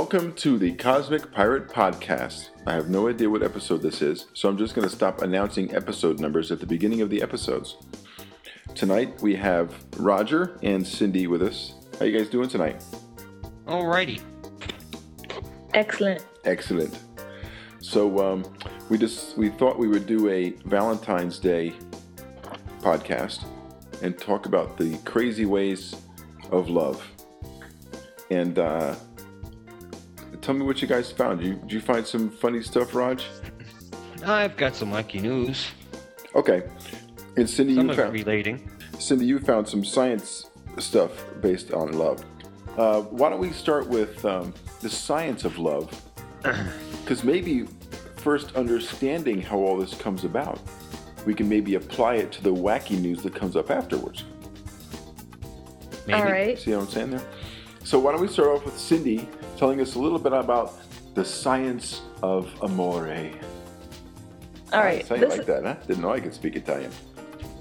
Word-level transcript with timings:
Welcome 0.00 0.32
to 0.34 0.58
the 0.58 0.74
Cosmic 0.74 1.32
Pirate 1.32 1.68
Podcast. 1.68 2.50
I 2.68 2.74
have 2.74 2.88
no 2.88 3.08
idea 3.08 3.28
what 3.28 3.42
episode 3.42 3.82
this 3.82 4.00
is, 4.00 4.26
so 4.32 4.48
I'm 4.48 4.56
just 4.56 4.76
going 4.76 4.88
to 4.88 4.94
stop 4.94 5.22
announcing 5.22 5.74
episode 5.74 6.20
numbers 6.20 6.52
at 6.52 6.60
the 6.60 6.66
beginning 6.66 7.00
of 7.00 7.10
the 7.10 7.20
episodes. 7.20 7.76
Tonight 8.76 9.20
we 9.20 9.34
have 9.34 9.74
Roger 9.96 10.56
and 10.62 10.86
Cindy 10.86 11.26
with 11.26 11.42
us. 11.42 11.74
How 11.98 12.06
you 12.06 12.16
guys 12.16 12.28
doing 12.28 12.48
tonight? 12.48 12.80
Alrighty. 13.66 14.22
Excellent. 15.74 16.24
Excellent. 16.44 16.96
So 17.80 18.24
um, 18.24 18.44
we 18.90 18.98
just 18.98 19.36
we 19.36 19.48
thought 19.48 19.80
we 19.80 19.88
would 19.88 20.06
do 20.06 20.28
a 20.28 20.50
Valentine's 20.64 21.40
Day 21.40 21.74
podcast 22.82 23.44
and 24.00 24.16
talk 24.16 24.46
about 24.46 24.78
the 24.78 24.96
crazy 24.98 25.44
ways 25.44 25.96
of 26.52 26.70
love. 26.70 27.04
And 28.30 28.60
uh, 28.60 28.94
tell 30.48 30.54
me 30.54 30.64
what 30.64 30.80
you 30.80 30.88
guys 30.88 31.12
found. 31.12 31.40
Did 31.40 31.46
you, 31.46 31.54
did 31.56 31.72
you 31.72 31.80
find 31.82 32.06
some 32.06 32.30
funny 32.30 32.62
stuff, 32.62 32.94
Raj? 32.94 33.26
I've 34.24 34.56
got 34.56 34.74
some 34.74 34.90
lucky 34.90 35.20
news. 35.20 35.66
Okay. 36.34 36.62
And 37.36 37.48
Cindy, 37.48 37.74
Some 37.74 37.88
you 37.88 37.92
of 37.92 37.98
it 37.98 38.02
found 38.02 38.14
relating. 38.14 38.70
Cindy, 38.98 39.26
you 39.26 39.40
found 39.40 39.68
some 39.68 39.84
science 39.84 40.46
stuff 40.78 41.10
based 41.42 41.74
on 41.74 41.92
love. 41.92 42.24
Uh, 42.78 43.02
why 43.02 43.28
don't 43.28 43.40
we 43.40 43.50
start 43.50 43.88
with 43.88 44.24
um, 44.24 44.54
the 44.80 44.88
science 44.88 45.44
of 45.44 45.58
love? 45.58 46.02
Because 47.04 47.24
maybe 47.24 47.66
first 48.16 48.54
understanding 48.54 49.40
how 49.40 49.56
all 49.56 49.78
this 49.78 49.94
comes 49.94 50.24
about, 50.24 50.60
we 51.24 51.34
can 51.34 51.48
maybe 51.48 51.74
apply 51.74 52.16
it 52.16 52.30
to 52.32 52.42
the 52.42 52.52
wacky 52.54 53.00
news 53.00 53.22
that 53.22 53.34
comes 53.34 53.56
up 53.56 53.70
afterwards. 53.70 54.24
Maybe. 56.06 56.20
All 56.20 56.24
right. 56.26 56.58
See 56.58 56.70
what 56.72 56.82
I'm 56.82 56.88
saying 56.88 57.10
there? 57.12 57.22
So 57.82 57.98
why 57.98 58.12
don't 58.12 58.20
we 58.20 58.28
start 58.28 58.48
off 58.48 58.66
with 58.66 58.78
Cindy 58.78 59.26
telling 59.58 59.80
us 59.80 59.96
a 59.96 59.98
little 59.98 60.18
bit 60.18 60.32
about 60.32 60.74
the 61.14 61.24
science 61.24 62.02
of 62.22 62.48
amore. 62.62 63.08
All 64.72 64.80
right. 64.80 65.04
Say 65.06 65.16
it 65.16 65.20
This 65.20 65.36
like 65.38 65.46
that, 65.46 65.64
huh? 65.64 65.74
Didn't 65.86 66.02
know 66.02 66.12
I 66.12 66.20
could 66.20 66.32
speak 66.34 66.54
Italian. 66.56 66.92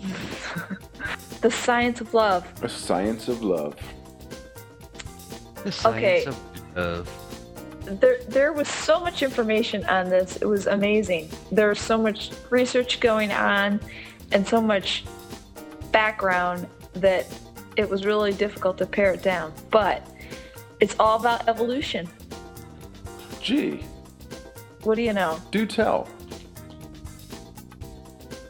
the 1.42 1.50
science 1.50 2.02
of 2.02 2.14
love. 2.14 2.46
A 2.64 2.70
science 2.70 3.28
of 3.28 3.42
love. 3.44 3.76
The 5.64 5.72
science 5.72 5.98
Okay. 5.98 6.26
of 6.26 6.76
love. 6.76 8.00
There, 8.00 8.18
there 8.28 8.54
was 8.54 8.68
so 8.68 9.00
much 9.00 9.24
information 9.24 9.86
on 9.86 10.10
this. 10.10 10.36
It 10.36 10.46
was 10.46 10.68
amazing. 10.68 11.30
There 11.52 11.70
was 11.70 11.80
so 11.80 11.98
much 11.98 12.32
research 12.50 13.00
going 13.00 13.32
on, 13.32 13.80
and 14.34 14.46
so 14.46 14.62
much 14.62 15.06
background 15.92 16.68
that 16.94 17.26
it 17.78 17.90
was 17.90 18.06
really 18.06 18.34
difficult 18.34 18.78
to 18.80 18.86
pare 18.86 19.14
it 19.14 19.24
down. 19.24 19.54
But 19.72 20.06
it's 20.80 20.96
all 21.00 21.20
about 21.20 21.48
evolution. 21.48 22.08
Gee, 23.42 23.84
What 24.84 24.96
do 24.96 25.02
you 25.02 25.14
know? 25.14 25.40
do 25.52 25.66
tell. 25.66 26.08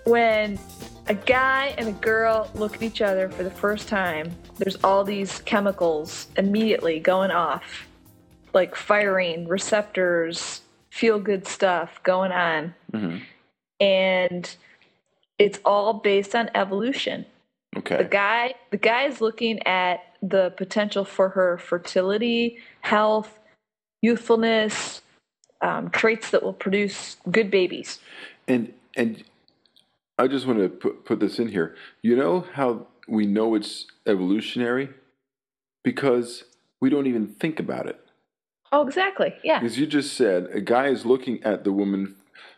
when 0.06 0.58
a 1.08 1.14
guy 1.14 1.74
and 1.78 1.90
a 1.90 1.92
girl 1.94 2.50
look 2.56 2.76
at 2.76 2.82
each 2.84 3.02
other 3.02 3.28
for 3.30 3.44
the 3.44 3.52
first 3.52 3.88
time, 3.90 4.32
there's 4.58 4.78
all 4.84 5.04
these 5.04 5.40
chemicals 5.42 6.28
immediately 6.38 7.00
going 7.00 7.30
off, 7.32 7.88
like 8.54 8.74
firing 8.76 9.48
receptors, 9.48 10.62
feel 10.90 11.20
good 11.20 11.46
stuff 11.46 12.00
going 12.04 12.32
on. 12.32 12.74
Mhm. 12.94 13.22
And 13.82 14.56
it's 15.38 15.60
all 15.66 15.94
based 15.94 16.34
on 16.36 16.50
evolution. 16.56 17.26
Okay. 17.76 17.98
The 17.98 18.04
guy 18.06 18.54
the 18.72 18.78
guy 18.78 19.04
is 19.04 19.20
looking 19.22 19.62
at 19.68 20.00
the 20.22 20.54
potential 20.58 21.06
for 21.06 21.30
her 21.30 21.58
fertility, 21.58 22.58
health, 22.82 23.40
youthfulness, 24.02 25.02
um, 25.62 25.90
traits 25.90 26.30
that 26.32 26.44
will 26.44 26.54
produce 26.54 27.18
good 27.30 27.50
babies. 27.50 28.00
And 28.48 28.74
and 28.96 29.24
I 30.18 30.28
just 30.28 30.48
want 30.48 30.60
to 30.60 30.70
put 30.70 31.06
put 31.06 31.20
this 31.20 31.40
in 31.40 31.50
here. 31.50 31.76
You 32.02 32.16
know 32.16 32.46
how 32.54 32.88
we 33.08 33.26
know 33.26 33.56
it's 33.56 33.86
evolutionary? 34.06 34.90
Because 35.84 36.44
we 36.82 36.90
don't 36.90 37.08
even 37.08 37.28
think 37.28 37.60
about 37.60 37.88
it. 37.88 38.00
Oh, 38.72 38.86
exactly. 38.86 39.34
Yeah. 39.44 39.60
Because 39.60 39.78
you 39.80 39.88
just 39.88 40.14
said 40.16 40.50
a 40.54 40.62
guy 40.62 40.88
is 40.88 41.06
looking 41.06 41.42
at 41.44 41.64
the 41.64 41.72
woman 41.72 42.16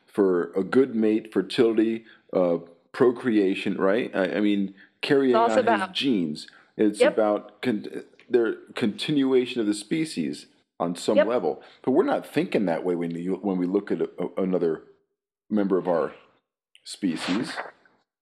for 0.08 0.52
a 0.54 0.64
good 0.64 0.96
mate, 0.96 1.32
fertility, 1.32 2.06
uh, 2.34 2.58
procreation, 2.92 3.78
right? 3.78 4.12
I, 4.16 4.38
I 4.38 4.40
mean, 4.40 4.74
carrying 5.02 5.36
also 5.36 5.62
his 5.62 5.82
genes. 5.94 6.48
It's 6.80 7.00
Yep. 7.02 7.14
about 7.14 7.62
con- 7.62 8.04
their 8.30 8.54
continuation 8.76 9.60
of 9.62 9.68
the 9.68 9.74
species 9.74 10.48
on 10.80 10.96
some 10.96 11.18
Yep. 11.18 11.28
level. 11.28 11.62
But 11.84 11.92
we're 11.92 12.04
not 12.06 12.26
thinking 12.26 12.66
that 12.66 12.84
way 12.86 12.96
when 12.96 13.12
you, 13.12 13.36
when 13.36 13.58
we 13.58 13.66
look 13.68 13.92
at 13.92 14.02
a, 14.02 14.10
a- 14.18 14.42
another 14.42 14.84
member 15.50 15.78
of 15.78 15.88
our 15.88 16.14
species. 16.84 17.52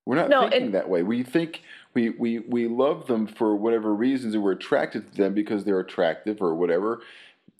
We're 0.04 0.16
not 0.16 0.28
No, 0.30 0.48
thinking 0.48 0.72
that 0.72 0.88
way. 0.88 1.02
We 1.02 1.22
think 1.22 1.62
we, 1.94 2.10
we, 2.10 2.38
we 2.40 2.66
love 2.66 3.06
them 3.06 3.26
for 3.26 3.54
whatever 3.54 3.94
reasons 3.94 4.34
and 4.34 4.42
we're 4.42 4.52
attracted 4.52 5.12
to 5.12 5.16
them 5.18 5.34
because 5.34 5.64
they're 5.64 5.78
attractive 5.80 6.42
or 6.42 6.54
whatever. 6.54 7.00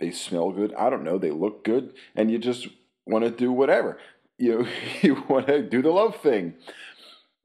They 0.01 0.11
smell 0.11 0.51
good. 0.51 0.75
I 0.75 0.91
don't 0.91 1.05
know. 1.05 1.19
They 1.19 1.31
look 1.31 1.63
good. 1.65 1.95
And 2.17 2.31
you 2.31 2.39
just 2.39 2.69
want 3.07 3.25
to 3.25 3.31
do 3.31 3.53
whatever. 3.53 3.99
You, 4.39 4.67
you 5.03 5.23
want 5.29 5.47
to 5.49 5.63
do 5.63 5.83
the 5.83 5.91
love 5.91 6.17
thing. 6.17 6.55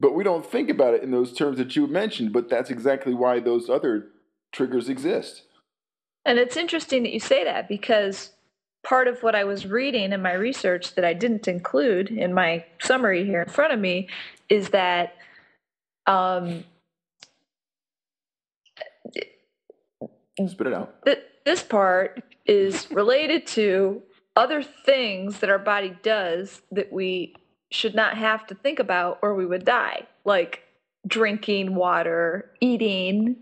But 0.04 0.14
we 0.14 0.22
don't 0.22 0.44
think 0.44 0.68
about 0.68 0.92
it 0.92 1.02
in 1.02 1.12
those 1.12 1.32
terms 1.32 1.56
that 1.56 1.76
you 1.76 1.86
mentioned. 1.86 2.30
But 2.30 2.50
that's 2.50 2.68
exactly 2.68 3.14
why 3.14 3.40
those 3.40 3.70
other 3.70 4.08
triggers 4.52 4.90
exist. 4.90 5.44
And 6.26 6.38
it's 6.38 6.58
interesting 6.58 7.04
that 7.04 7.12
you 7.14 7.20
say 7.20 7.42
that 7.44 7.70
because 7.70 8.32
part 8.86 9.08
of 9.08 9.22
what 9.22 9.34
I 9.34 9.44
was 9.44 9.64
reading 9.64 10.12
in 10.12 10.20
my 10.20 10.34
research 10.34 10.94
that 10.96 11.06
I 11.06 11.14
didn't 11.14 11.48
include 11.48 12.10
in 12.10 12.34
my 12.34 12.66
summary 12.82 13.24
here 13.24 13.40
in 13.40 13.48
front 13.48 13.72
of 13.72 13.80
me 13.80 14.10
is 14.50 14.68
that 14.70 15.14
um, 16.06 16.64
Spit 20.46 20.66
it 20.66 20.74
out. 20.74 21.02
th- 21.06 21.22
this 21.46 21.62
part 21.62 22.22
is 22.44 22.90
related 22.90 23.46
to 23.46 24.02
other 24.36 24.62
things 24.62 25.38
that 25.38 25.48
our 25.48 25.58
body 25.58 25.96
does 26.02 26.60
that 26.72 26.92
we 26.92 27.34
should 27.74 27.94
not 27.94 28.16
have 28.16 28.46
to 28.46 28.54
think 28.54 28.78
about 28.78 29.18
or 29.20 29.34
we 29.34 29.44
would 29.44 29.64
die, 29.64 30.06
like 30.24 30.62
drinking 31.06 31.74
water, 31.74 32.50
eating, 32.60 33.36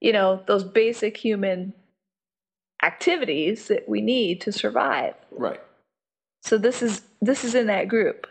you 0.00 0.12
know, 0.12 0.42
those 0.46 0.62
basic 0.62 1.16
human 1.16 1.72
activities 2.82 3.68
that 3.68 3.88
we 3.88 4.00
need 4.00 4.40
to 4.40 4.52
survive. 4.52 5.14
Right. 5.32 5.60
So 6.42 6.56
this 6.56 6.82
is 6.82 7.02
this 7.20 7.42
is 7.42 7.54
in 7.54 7.66
that 7.66 7.88
group. 7.88 8.28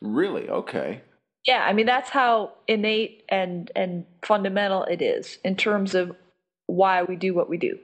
Really? 0.00 0.48
Okay. 0.48 1.02
Yeah, 1.44 1.64
I 1.64 1.74
mean 1.74 1.86
that's 1.86 2.10
how 2.10 2.52
innate 2.66 3.22
and 3.28 3.70
and 3.76 4.06
fundamental 4.22 4.84
it 4.84 5.02
is 5.02 5.38
in 5.44 5.56
terms 5.56 5.94
of 5.94 6.16
why 6.66 7.02
we 7.02 7.16
do 7.16 7.34
what 7.34 7.50
we 7.50 7.58
do. 7.58 7.78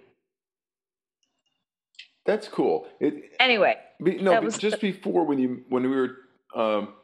That's 2.24 2.48
cool. 2.48 2.86
It, 3.00 3.32
Anyway, 3.40 3.76
Be, 4.02 4.16
no, 4.18 4.40
was 4.40 4.56
just 4.56 4.80
before 4.80 5.24
when 5.26 5.38
you 5.38 5.62
when 5.68 5.82
we 5.82 5.96
were 5.96 6.16
um, 6.54 6.94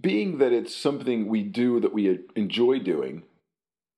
being 0.00 0.38
that 0.38 0.52
it's 0.52 0.74
something 0.74 1.28
we 1.28 1.42
do 1.42 1.80
that 1.80 1.92
we 1.92 2.18
enjoy 2.34 2.78
doing. 2.78 3.22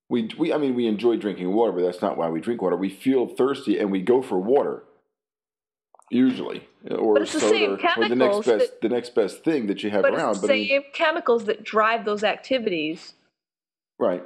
We 0.09 0.31
we 0.39 0.53
I 0.53 0.59
mean 0.59 0.75
we 0.75 0.87
enjoy 0.87 1.17
drinking 1.17 1.53
water, 1.53 1.73
but 1.73 1.83
that's 1.83 2.03
not 2.03 2.17
why 2.17 2.29
we 2.29 2.41
drink 2.41 2.63
water. 2.63 2.77
We 2.77 2.89
feel 2.91 3.27
thirsty 3.27 3.79
and 3.79 3.91
we 3.91 4.01
go 4.03 4.23
for 4.23 4.39
water. 4.39 4.85
Usually, 6.11 6.67
or 6.91 7.19
the 7.19 7.27
soda, 7.27 7.49
same 7.51 7.79
or 7.99 8.09
the 8.09 8.17
next 8.17 8.37
best 8.47 8.47
that- 8.47 8.81
the 8.81 8.89
next 8.89 9.15
best 9.15 9.45
thing 9.45 9.67
that 9.67 9.83
you 9.83 9.91
have 9.91 10.01
but 10.03 10.15
around. 10.15 10.31
it's 10.31 10.41
the 10.41 10.47
But 10.47 10.53
I 10.55 10.57
mean, 10.57 10.69
same 10.69 10.83
chemicals 10.95 11.45
that 11.45 11.63
drive 11.65 12.07
those 12.07 12.25
activities, 12.25 13.13
right, 13.99 14.23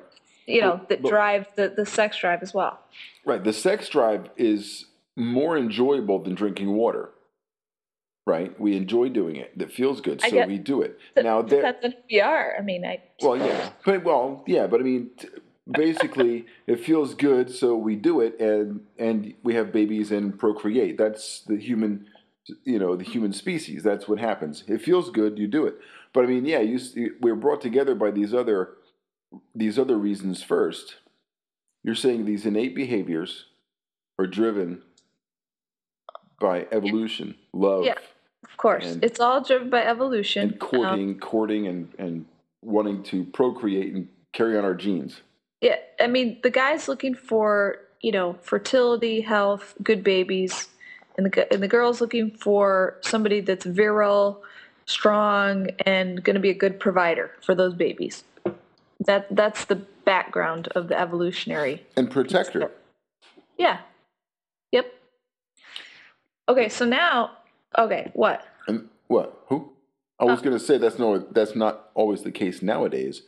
you 0.46 0.60
know, 0.60 0.76
But- 0.76 0.88
that 0.90 1.02
but- 1.02 1.08
drive 1.08 1.48
the, 1.56 1.70
the 1.70 1.84
sex 1.84 2.18
drive 2.18 2.40
as 2.40 2.54
well. 2.54 2.78
right. 3.24 3.42
The 3.42 3.52
sex 3.52 3.88
drive 3.88 4.30
is 4.36 4.86
more 5.16 5.58
enjoyable 5.58 6.20
than 6.20 6.36
drinking 6.36 6.72
water. 6.72 7.10
Right, 8.24 8.58
we 8.60 8.76
enjoy 8.76 9.08
doing 9.08 9.34
it. 9.34 9.58
That 9.58 9.72
feels 9.72 10.00
good, 10.00 10.20
so 10.20 10.46
we 10.46 10.56
do 10.56 10.80
it. 10.82 10.96
It 11.16 11.24
now, 11.24 11.42
there, 11.42 11.66
on 11.66 11.74
who 11.82 11.92
we 12.08 12.20
are. 12.20 12.54
I 12.56 12.62
mean, 12.62 12.84
I 12.84 13.02
Well, 13.20 13.36
yeah, 13.36 13.70
but 13.84 14.04
well, 14.04 14.44
yeah, 14.46 14.68
but 14.68 14.78
I 14.78 14.84
mean, 14.84 15.10
t- 15.18 15.28
basically, 15.68 16.46
it 16.68 16.78
feels 16.78 17.14
good, 17.14 17.50
so 17.50 17.74
we 17.74 17.96
do 17.96 18.20
it, 18.20 18.38
and 18.38 18.86
and 18.96 19.34
we 19.42 19.54
have 19.54 19.72
babies 19.72 20.12
and 20.12 20.38
procreate. 20.38 20.98
That's 20.98 21.40
the 21.40 21.56
human, 21.56 22.06
you 22.62 22.78
know, 22.78 22.94
the 22.94 23.02
human 23.04 23.32
species. 23.32 23.82
That's 23.82 24.06
what 24.06 24.20
happens. 24.20 24.62
It 24.68 24.82
feels 24.82 25.10
good, 25.10 25.36
you 25.36 25.48
do 25.48 25.66
it. 25.66 25.74
But 26.12 26.22
I 26.22 26.26
mean, 26.28 26.44
yeah, 26.44 26.60
you, 26.60 26.78
we're 27.20 27.34
brought 27.34 27.60
together 27.60 27.96
by 27.96 28.12
these 28.12 28.32
other 28.32 28.74
these 29.52 29.80
other 29.80 29.98
reasons 29.98 30.44
first. 30.44 30.96
You're 31.82 31.96
saying 31.96 32.24
these 32.24 32.46
innate 32.46 32.76
behaviors 32.76 33.46
are 34.18 34.26
driven 34.26 34.82
by 36.38 36.66
evolution, 36.70 37.36
love, 37.52 37.84
Yeah. 37.84 37.94
Of 38.44 38.56
course, 38.56 38.92
And- 38.92 39.04
it's 39.04 39.20
all 39.20 39.40
driven 39.42 39.70
by 39.70 39.82
evolution. 39.84 40.42
and 40.42 40.52
Um, 40.52 40.58
courting, 40.58 41.18
courting, 41.20 41.66
and 41.66 41.92
and 41.98 42.26
wanting 42.62 43.02
to 43.04 43.24
procreate 43.24 43.92
and 43.94 44.08
carry 44.32 44.56
on 44.56 44.64
our 44.64 44.74
genes. 44.74 45.20
yeah, 45.60 45.76
I 46.00 46.06
mean, 46.06 46.38
the 46.42 46.50
guy's 46.50 46.88
looking 46.88 47.14
for 47.14 47.78
you 48.00 48.12
know 48.12 48.34
fertility, 48.42 49.20
health, 49.20 49.74
good 49.82 50.02
babies, 50.04 50.68
and 51.16 51.26
the 51.30 51.52
and 51.52 51.62
the 51.62 51.68
girl's 51.68 52.00
looking 52.00 52.30
for 52.30 52.98
somebody 53.02 53.40
that's 53.40 53.64
virile, 53.64 54.42
strong, 54.86 55.68
and 55.86 56.22
going 56.24 56.34
to 56.34 56.40
be 56.40 56.50
a 56.50 56.54
good 56.54 56.78
provider 56.80 57.30
for 57.42 57.54
those 57.54 57.74
babies. 57.74 58.24
That 59.00 59.26
that's 59.34 59.64
the 59.66 59.76
background 60.04 60.68
of 60.74 60.88
the 60.88 60.98
evolutionary. 60.98 61.84
And 61.96 62.10
protector. 62.10 62.70
Yeah. 63.56 63.78
Yep. 64.72 64.92
Okay, 66.48 66.68
so 66.68 66.84
now, 66.84 67.30
okay, 67.78 68.10
what? 68.14 68.46
And 68.68 68.88
what? 69.08 69.44
Who? 69.48 69.72
I 70.18 70.24
was 70.24 70.40
going 70.40 70.56
to 70.56 70.64
say 70.64 70.78
that's 70.78 70.98
no, 70.98 71.18
that's 71.18 71.56
not 71.56 71.90
always 71.94 72.22
the 72.22 72.30
case 72.30 72.62
nowadays. 72.62 73.22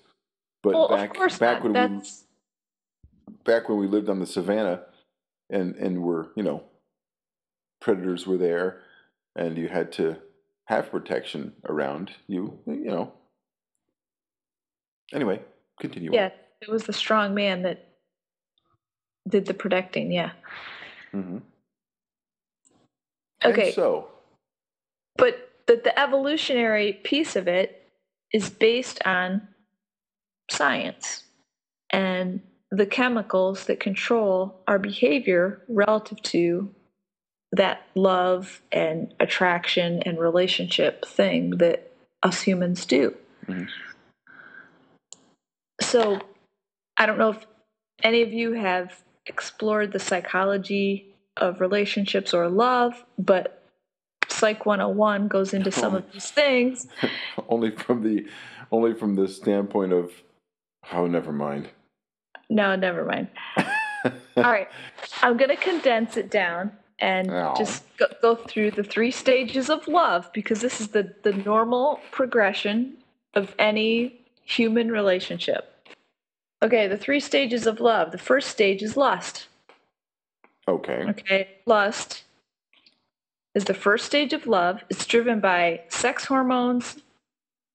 But 0.63 0.75
Well, 0.75 0.89
back 0.89 1.15
back 1.39 1.41
not. 1.41 1.63
when 1.63 1.73
That's 1.73 2.25
we 3.27 3.35
back 3.45 3.69
when 3.69 3.79
we 3.79 3.87
lived 3.87 4.09
on 4.09 4.21
the 4.21 4.27
savannah, 4.27 4.83
and 5.51 5.75
and 5.77 6.03
were 6.03 6.31
you 6.37 6.43
know, 6.43 6.63
predators 7.81 8.27
were 8.27 8.39
there, 8.39 8.81
and 9.37 9.59
you 9.59 9.69
had 9.69 9.93
to 9.93 10.17
have 10.67 10.91
protection 10.91 11.53
around 11.69 12.13
you. 12.27 12.59
You 12.67 12.85
know. 12.85 13.13
Anyway, 15.13 15.43
continue. 15.81 16.11
on. 16.11 16.15
yeah. 16.15 16.31
It 16.61 16.71
was 16.71 16.85
the 16.85 16.93
strong 16.95 17.35
man 17.35 17.63
that 17.63 17.89
did 19.29 19.47
the 19.47 19.55
protecting. 19.55 20.11
Yeah. 20.13 20.31
Mm-hmm. 21.13 21.39
Okay. 23.45 23.67
And 23.67 23.75
so 23.75 24.09
but 25.17 25.51
the, 25.67 25.81
the 25.83 25.99
evolutionary 25.99 26.93
piece 26.93 27.37
of 27.37 27.49
it 27.49 27.91
is 28.33 28.51
based 28.51 29.01
on 29.07 29.49
science 30.51 31.25
and 31.91 32.41
the 32.71 32.87
chemicals 32.87 33.67
that 33.67 33.79
control 33.81 34.61
our 34.67 34.79
behavior 34.79 35.63
relative 35.69 36.21
to 36.23 36.75
that 37.53 37.83
love 37.95 38.61
and 38.73 39.15
attraction 39.21 40.03
and 40.05 40.19
relationship 40.19 41.05
thing 41.07 41.51
that 41.59 41.93
us 42.23 42.43
humans 42.43 42.85
do. 42.85 43.15
Mhm. 43.47 43.69
So 45.81 46.21
I 46.97 47.07
don't 47.07 47.19
know 47.19 47.31
if 47.31 47.47
any 48.03 48.23
of 48.23 48.33
you 48.33 48.53
have 48.53 49.03
explored 49.27 49.93
the 49.93 49.99
psychology 50.01 51.15
of 51.37 51.61
relationships 51.61 52.35
or 52.35 52.49
love, 52.49 53.05
but 53.19 53.64
Psych 54.35 54.67
101 54.67 55.29
goes 55.29 55.55
into 55.55 55.71
some 55.71 55.95
of 55.95 56.11
these 56.13 56.31
things. 56.31 56.89
only 57.49 57.71
from 57.71 58.03
the 58.03 58.27
only 58.73 58.95
from 58.95 59.15
the 59.15 59.29
standpoint 59.29 59.93
of 59.93 60.13
oh, 60.93 61.07
never 61.07 61.33
mind. 61.33 61.69
No, 62.51 62.77
never 62.77 63.05
mind. 63.05 63.29
All 63.57 64.43
right. 64.43 64.69
I'm 65.23 65.37
going 65.37 65.51
to 65.51 65.57
condense 65.57 66.17
it 66.17 66.31
down 66.31 66.73
and 66.99 67.31
Ow. 67.31 67.55
just 67.57 67.85
go, 67.97 68.07
go 68.21 68.35
through 68.35 68.73
the 68.73 68.85
three 68.85 69.11
stages 69.11 69.71
of 69.71 69.87
love 69.89 70.31
because 70.33 70.61
this 70.61 70.81
is 70.81 70.89
the, 70.89 71.15
the 71.23 71.33
normal 71.33 72.01
progression 72.11 72.97
of 73.35 73.55
any 73.59 74.21
human 74.45 74.91
relationship. 74.91 75.71
Okay, 76.63 76.87
the 76.87 76.99
three 76.99 77.21
stages 77.21 77.67
of 77.67 77.81
love. 77.81 78.13
The 78.13 78.19
first 78.19 78.49
stage 78.49 78.83
is 78.83 78.97
lust. 78.97 79.49
Okay. 80.69 81.05
Okay, 81.09 81.49
lust 81.67 82.24
is 83.55 83.65
the 83.65 83.75
first 83.75 84.05
stage 84.07 84.33
of 84.33 84.47
love. 84.47 84.83
It's 84.91 85.07
driven 85.07 85.41
by 85.41 85.83
sex 85.89 86.25
hormones, 86.25 86.97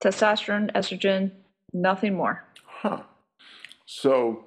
testosterone, 0.03 0.71
estrogen, 0.73 1.31
nothing 1.73 2.15
more. 2.15 2.43
Huh. 2.65 3.01
So, 3.85 4.45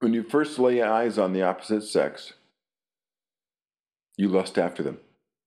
when 0.00 0.12
you 0.14 0.22
first 0.22 0.58
lay 0.58 0.82
eyes 0.82 1.18
on 1.18 1.32
the 1.32 1.42
opposite 1.42 1.82
sex, 1.82 2.32
you 4.16 4.28
lust 4.28 4.58
after 4.58 4.82
them, 4.82 4.98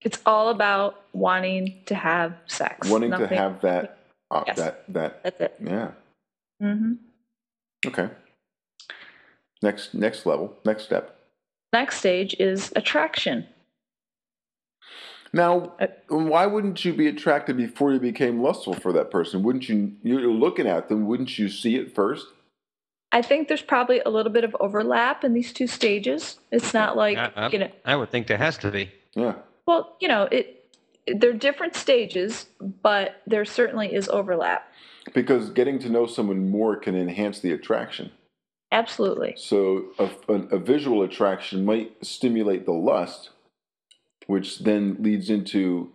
It's 0.02 0.22
all 0.26 0.50
about 0.50 1.04
wanting 1.14 1.82
to 1.88 1.96
have 1.96 2.34
sex. 2.48 2.90
wanting 2.90 3.12
to 3.12 3.28
have 3.28 3.62
that. 3.62 4.00
Uh, 4.32 4.44
Yes. 4.48 4.58
That 4.58 4.94
that 4.94 5.24
That's 5.24 5.42
it. 5.42 5.56
yeah. 5.64 5.92
hmm 6.60 6.94
Okay. 7.86 8.10
Next 9.62 9.94
next 9.94 10.26
level, 10.26 10.58
next 10.66 10.84
step. 10.84 11.20
Next 11.72 11.98
stage 12.00 12.36
is 12.40 12.74
attraction. 12.76 13.48
Now, 15.36 15.74
Uh, 15.80 15.88
why 16.08 16.46
wouldn't 16.46 16.86
you 16.86 16.94
be 16.94 17.08
attracted 17.08 17.58
before 17.58 17.92
you 17.94 18.00
became 18.00 18.42
lustful 18.42 18.74
for 18.74 18.94
that 18.94 19.12
person? 19.12 19.44
Wouldn't 19.44 19.68
you? 19.68 19.92
You're 20.02 20.22
looking 20.32 20.66
at 20.66 20.88
them. 20.88 21.06
Wouldn't 21.08 21.38
you 21.38 21.50
see 21.50 21.76
it 21.76 21.94
first? 21.94 22.26
I 23.12 23.22
think 23.22 23.48
there's 23.50 23.62
probably 23.62 24.00
a 24.06 24.10
little 24.10 24.32
bit 24.32 24.44
of 24.46 24.56
overlap 24.60 25.24
in 25.24 25.34
these 25.34 25.52
two 25.54 25.68
stages. 25.68 26.40
It's 26.52 26.74
not 26.74 26.96
like 26.98 27.18
I, 27.18 27.32
I- 27.36 27.50
you 27.50 27.60
know, 27.60 27.70
I 27.86 27.96
would 27.98 28.10
think 28.12 28.28
there 28.28 28.38
has 28.38 28.58
to 28.60 28.72
be. 28.72 28.92
Yeah. 29.14 29.36
well, 29.68 29.96
you 30.00 30.08
know, 30.08 30.24
it. 30.32 30.64
They're 31.08 31.34
different 31.34 31.76
stages, 31.76 32.48
but 32.82 33.22
there 33.28 33.46
certainly 33.46 33.94
is 33.94 34.10
overlap. 34.10 34.72
Because 35.14 35.52
getting 35.52 35.78
to 35.80 35.90
know 35.90 36.08
someone 36.08 36.50
more 36.50 36.76
can 36.78 36.96
enhance 36.96 37.40
the 37.42 37.52
attraction. 37.52 38.12
Absolutely. 38.72 39.36
So 39.38 39.86
a, 40.00 40.10
a, 40.28 40.34
a 40.56 40.58
visual 40.58 41.04
attraction 41.04 41.64
might 41.64 41.94
stimulate 42.04 42.66
the 42.66 42.72
lust, 42.74 43.30
which 44.28 44.60
then 44.60 44.98
leads 45.00 45.30
into 45.30 45.92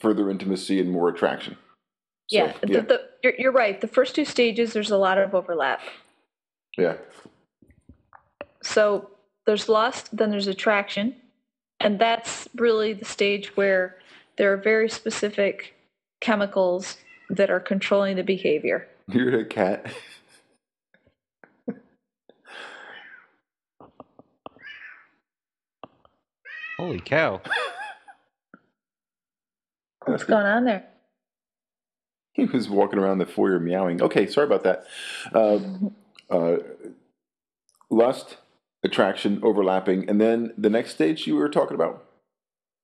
further 0.00 0.30
intimacy 0.30 0.80
and 0.80 0.90
more 0.90 1.08
attraction. 1.08 1.56
So, 2.28 2.36
yeah, 2.36 2.52
yeah, 2.66 2.80
The, 2.80 2.86
the, 2.86 3.00
you're, 3.22 3.34
you're 3.38 3.52
right. 3.52 3.80
The 3.80 3.88
first 3.88 4.14
two 4.14 4.24
stages, 4.24 4.72
there's 4.72 4.90
a 4.90 4.98
lot 4.98 5.18
of 5.18 5.34
overlap. 5.34 5.80
yeah. 6.76 6.94
So 8.62 9.10
there's 9.46 9.68
lust, 9.68 10.14
then 10.16 10.30
there's 10.30 10.46
attraction, 10.48 11.14
and 11.80 11.98
that's 11.98 12.48
really 12.56 12.92
the 12.92 13.04
stage 13.04 13.56
where 13.56 13.96
there 14.36 14.52
are 14.52 14.56
very 14.56 14.88
specific 14.90 15.74
chemicals 16.20 16.98
that 17.30 17.48
are 17.50 17.60
controlling 17.60 18.16
the 18.16 18.24
behavior. 18.24 18.88
You're 19.08 19.40
a 19.40 19.44
cat. 19.44 19.86
Holy 26.78 27.00
cow! 27.00 27.40
What's 30.04 30.24
going 30.24 30.46
on 30.46 30.64
there? 30.64 30.84
He 32.32 32.44
was 32.44 32.68
walking 32.68 32.98
around 33.00 33.18
the 33.18 33.26
foyer 33.26 33.58
meowing. 33.58 34.00
Okay, 34.00 34.26
sorry 34.26 34.46
about 34.46 34.62
that. 34.62 34.84
Uh, 35.34 35.58
uh, 36.30 36.56
lust, 37.90 38.36
attraction, 38.84 39.40
overlapping, 39.42 40.08
and 40.08 40.20
then 40.20 40.54
the 40.56 40.70
next 40.70 40.92
stage 40.92 41.26
you 41.26 41.34
were 41.34 41.48
talking 41.48 41.74
about. 41.74 42.04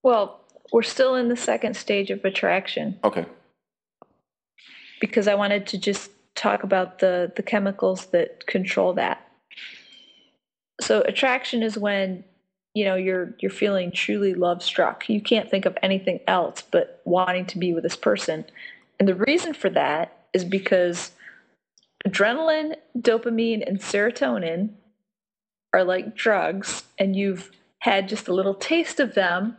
Well, 0.03 0.41
we're 0.73 0.83
still 0.83 1.15
in 1.15 1.29
the 1.29 1.37
second 1.37 1.77
stage 1.77 2.11
of 2.11 2.25
attraction 2.25 2.99
Okay. 3.05 3.27
because 5.01 5.29
I 5.29 5.37
wanted 5.37 5.69
to 5.69 5.79
just 5.79 6.11
talk 6.35 6.65
about 6.65 6.99
the, 6.99 7.33
the 7.37 7.43
chemicals 7.43 8.07
that 8.07 8.47
control 8.47 8.93
that. 8.95 9.21
So 10.81 11.03
attraction 11.03 11.63
is 11.63 11.79
when 11.79 12.25
you 12.75 12.85
know 12.85 12.97
you're 12.97 13.35
you're 13.39 13.51
feeling 13.51 13.91
truly 13.93 14.35
love 14.35 14.63
struck. 14.63 15.09
You 15.09 15.21
can't 15.21 15.51
think 15.51 15.65
of 15.65 15.79
anything 15.83 16.21
else 16.27 16.63
but 16.63 17.01
wanting 17.05 17.47
to 17.47 17.59
be 17.59 17.73
with 17.73 17.83
this 17.85 17.97
person. 17.97 18.45
And 18.99 19.09
the 19.09 19.15
reason 19.15 19.55
for 19.55 19.71
that 19.71 20.25
is 20.33 20.45
because 20.45 21.13
adrenaline, 22.07 22.77
dopamine, 22.99 23.67
and 23.67 23.81
serotonin 23.81 24.71
are 25.73 25.85
like 25.85 26.15
drugs, 26.15 26.85
and 26.99 27.17
you've 27.17 27.51
had 27.81 28.09
just 28.09 28.29
a 28.29 28.33
little 28.35 28.55
taste 28.55 29.01
of 29.01 29.15
them 29.15 29.57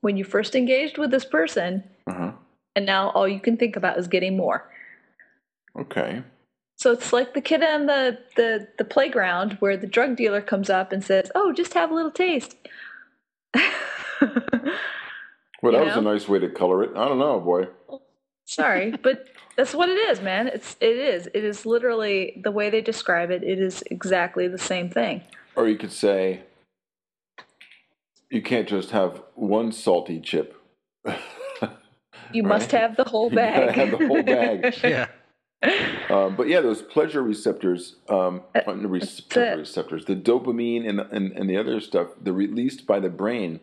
when 0.00 0.16
you 0.16 0.24
first 0.24 0.54
engaged 0.54 0.98
with 0.98 1.10
this 1.10 1.24
person, 1.24 1.82
Uh-huh. 2.06 2.32
and 2.76 2.84
now 2.84 3.10
all 3.10 3.26
you 3.28 3.40
can 3.40 3.56
think 3.56 3.76
about 3.76 3.98
is 3.98 4.06
getting 4.08 4.36
more. 4.36 4.68
Okay. 5.78 6.22
So 6.76 6.92
it's 6.92 7.12
like 7.12 7.34
the 7.34 7.40
kid 7.40 7.62
on 7.62 7.86
the, 7.86 8.18
the, 8.36 8.68
the 8.78 8.84
playground 8.84 9.56
where 9.60 9.76
the 9.76 9.86
drug 9.86 10.16
dealer 10.16 10.40
comes 10.42 10.68
up 10.68 10.92
and 10.92 11.02
says, 11.04 11.30
Oh, 11.34 11.52
just 11.52 11.74
have 11.74 11.90
a 11.90 11.94
little 11.94 12.10
taste. 12.10 12.56
Well, 15.62 15.72
You 15.72 15.78
that 15.78 15.86
was 15.86 15.96
a 15.96 16.02
nice 16.02 16.28
way 16.28 16.38
to 16.40 16.48
color 16.50 16.82
it. 16.82 16.90
I 16.94 17.08
don't 17.08 17.18
know, 17.18 17.40
boy. 17.40 17.68
Sorry, 18.44 18.90
but 19.02 19.28
that's 19.56 19.74
what 19.74 19.88
it 19.88 19.94
is, 20.10 20.20
man. 20.20 20.46
It's 20.48 20.76
it 20.78 20.98
is. 20.98 21.26
It 21.28 21.42
is 21.42 21.64
literally 21.64 22.38
the 22.44 22.50
way 22.50 22.68
they 22.68 22.82
describe 22.82 23.30
it, 23.30 23.42
it 23.42 23.58
is 23.58 23.82
exactly 23.90 24.46
the 24.46 24.58
same 24.58 24.90
thing. 24.90 25.22
Or 25.56 25.66
you 25.66 25.78
could 25.78 25.92
say, 25.92 26.42
you 28.28 28.42
can't 28.42 28.68
just 28.68 28.90
have 28.90 29.22
one 29.36 29.72
salty 29.72 30.20
chip. 30.20 30.54
You 32.30 32.42
must 32.42 32.70
have 32.72 32.96
the 32.96 33.04
whole 33.04 33.30
You 33.30 33.36
bag. 33.36 33.70
have 33.74 33.90
the 33.98 34.06
whole 34.06 34.22
bag. 34.22 34.76
Yeah. 34.82 35.06
Um, 36.10 36.36
but 36.36 36.48
yeah, 36.48 36.60
those 36.60 36.82
pleasure 36.82 37.22
receptors, 37.22 37.96
um, 38.08 38.42
Uh, 38.54 38.60
the 38.74 38.88
re- 38.88 39.00
pleasure 39.28 39.56
receptors, 39.58 40.04
the 40.04 40.14
dopamine 40.16 40.88
and, 40.88 41.00
and 41.00 41.32
and 41.32 41.48
the 41.48 41.56
other 41.56 41.80
stuff, 41.80 42.08
they're 42.20 42.32
released 42.32 42.86
by 42.86 43.00
the 43.00 43.08
brain. 43.08 43.60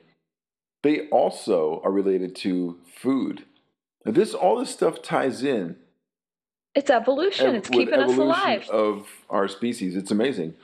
They 0.83 1.07
also 1.09 1.79
are 1.83 1.91
related 1.91 2.35
to 2.37 2.79
food. 2.85 3.45
Now, 4.05 4.11
this 4.13 4.33
all 4.33 4.57
this 4.59 4.71
stuff 4.71 5.01
ties 5.01 5.43
in. 5.43 5.75
It's 6.73 6.89
evolution. 6.89 7.47
ev- 7.47 7.55
It's 7.55 7.69
keeping 7.69 7.93
us 7.93 8.11
evolution 8.11 8.21
alive. 8.23 8.69
of 8.69 9.07
our 9.29 9.47
species. 9.47 9.95
It's 9.95 10.09
amazing. 10.11 10.55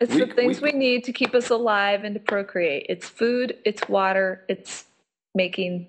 It's 0.00 0.14
We- 0.14 0.24
the 0.24 0.34
things 0.34 0.60
we- 0.60 0.72
we, 0.72 0.78
need 0.78 1.04
to 1.04 1.12
keep 1.12 1.34
us 1.34 1.50
alive 1.50 2.04
and 2.04 2.14
to 2.14 2.20
procreate. 2.20 2.86
It's 2.88 3.08
food, 3.08 3.56
it's 3.64 3.88
water, 3.88 4.44
it's 4.48 4.84
making 5.34 5.88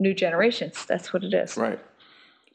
new 0.00 0.14
generations. 0.14 0.86
That's 0.86 1.12
what 1.12 1.24
it 1.24 1.34
is. 1.34 1.56
Right. 1.56 1.80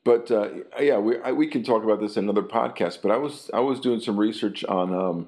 But 0.05 0.31
uh, 0.31 0.49
yeah, 0.79 0.97
we 0.97 1.17
I, 1.19 1.31
we 1.31 1.47
can 1.47 1.63
talk 1.63 1.83
about 1.83 1.99
this 2.01 2.17
in 2.17 2.25
another 2.25 2.43
podcast. 2.43 3.01
But 3.01 3.11
I 3.11 3.17
was 3.17 3.49
I 3.53 3.61
was 3.61 3.79
doing 3.79 3.99
some 3.99 4.17
research 4.17 4.63
on 4.65 4.93
um, 4.93 5.27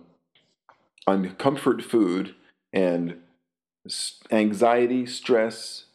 on 1.08 1.36
comfort 1.36 1.82
food 1.82 2.36
and 2.74 3.18
anxiety, 4.32 5.06
stress, 5.06 5.86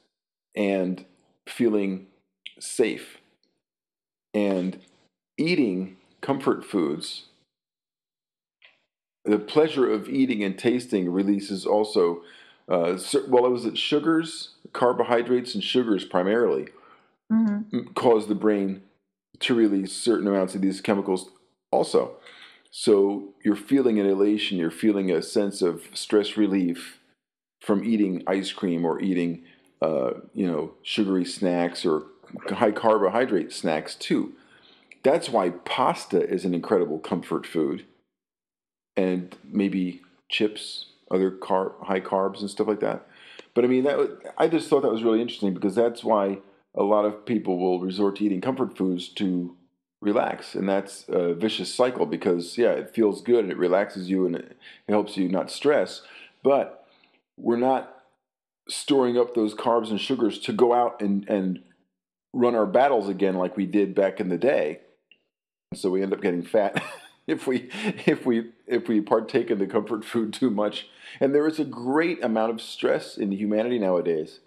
and 0.57 1.05
feeling 1.47 2.07
safe, 2.59 3.19
and 4.33 4.81
eating 5.37 5.97
comfort 6.23 6.65
foods. 6.65 7.27
The 9.27 9.39
pleasure 9.39 9.91
of 9.91 10.09
eating 10.09 10.43
and 10.43 10.59
tasting 10.59 11.11
releases 11.11 11.67
also. 11.67 12.23
Uh, 12.67 12.97
well, 13.29 13.45
it 13.47 13.51
was 13.51 13.67
it 13.67 13.77
sugars, 13.77 14.51
carbohydrates, 14.73 15.55
and 15.55 15.63
sugars 15.63 16.05
primarily 16.05 16.69
Mhm. 17.31 17.95
cause 17.95 18.27
the 18.27 18.35
brain 18.35 18.83
to 19.41 19.55
release 19.55 19.93
certain 19.93 20.27
amounts 20.27 20.55
of 20.55 20.61
these 20.61 20.81
chemicals 20.81 21.31
also. 21.71 22.17
So 22.71 23.35
you're 23.45 23.57
feeling 23.57 23.99
an 23.99 24.07
elation, 24.07 24.59
you're 24.59 24.71
feeling 24.71 25.11
a 25.11 25.23
sense 25.23 25.63
of 25.63 25.89
stress 25.95 26.37
relief 26.37 27.01
from 27.61 27.85
eating 27.85 28.23
ice 28.27 28.53
cream 28.53 28.85
or 28.85 29.01
eating, 29.01 29.45
uh, 29.83 30.13
you 30.35 30.47
know, 30.47 30.75
sugary 30.83 31.25
snacks 31.25 31.85
or 31.87 32.07
high 32.51 32.73
carbohydrate 32.73 33.53
snacks 33.53 33.95
too. 33.95 34.33
That's 35.03 35.29
why 35.31 35.51
pasta 35.51 36.23
is 36.23 36.45
an 36.45 36.55
incredible 36.55 36.99
comfort 36.99 37.47
food, 37.47 37.85
and 38.97 39.37
maybe 39.45 40.03
chips, 40.29 40.87
other 41.11 41.31
car 41.31 41.73
high 41.83 42.01
carbs 42.01 42.41
and 42.41 42.51
stuff 42.51 42.69
like 42.69 42.81
that. 42.81 43.07
But 43.55 43.65
I 43.65 43.69
mean, 43.69 43.85
that 43.85 44.33
I 44.39 44.49
just 44.49 44.69
thought 44.69 44.83
that 44.83 44.93
was 44.93 45.03
really 45.03 45.21
interesting 45.21 45.55
because 45.55 45.75
that's 45.75 46.05
why 46.05 46.39
a 46.75 46.83
lot 46.83 47.05
of 47.05 47.27
people 47.27 47.59
will 47.59 47.81
resort 47.81 48.17
to 48.17 48.25
eating 48.25 48.41
comfort 48.41 48.77
foods 48.77 49.09
to 49.09 49.57
relax, 50.01 50.55
and 50.55 50.69
that's 50.69 51.05
a 51.09 51.35
vicious 51.35 51.75
cycle 51.75 52.07
because 52.07 52.57
yeah, 52.57 52.71
it 52.71 52.95
feels 52.95 53.23
good 53.23 53.45
and 53.45 53.53
it 53.53 53.59
relaxes 53.59 54.09
you 54.09 54.27
and 54.27 54.37
it 54.37 54.57
helps 54.89 55.17
you 55.17 55.29
not 55.29 55.51
stress, 55.51 56.03
but 56.43 56.87
we're 57.37 57.57
not 57.57 57.97
storing 58.69 59.19
up 59.19 59.35
those 59.35 59.55
carbs 59.55 59.91
and 59.91 60.01
sugars 60.01 60.39
to 60.39 60.53
go 60.53 60.73
out 60.73 61.01
and 61.03 61.29
and 61.29 61.61
run 62.33 62.55
our 62.55 62.67
battles 62.67 63.09
again 63.09 63.35
like 63.35 63.57
we 63.57 63.67
did 63.67 63.95
back 63.95 64.21
in 64.21 64.29
the 64.29 64.39
day. 64.39 64.81
So 65.75 65.91
we 65.91 66.03
end 66.03 66.13
up 66.13 66.23
getting 66.23 66.43
fat 66.43 66.83
if 67.27 67.47
we 67.47 67.69
if 68.07 68.25
we 68.25 68.51
if 68.67 68.89
we 68.89 69.01
partake 69.01 69.51
in 69.51 69.59
the 69.59 69.67
comfort 69.67 70.05
food 70.05 70.33
too 70.33 70.51
much. 70.51 70.89
And 71.19 71.35
there 71.35 71.47
is 71.47 71.59
a 71.59 71.65
great 71.65 72.23
amount 72.23 72.53
of 72.53 72.61
stress 72.61 73.19
in 73.19 73.33
humanity 73.33 73.79
nowadays 73.79 74.39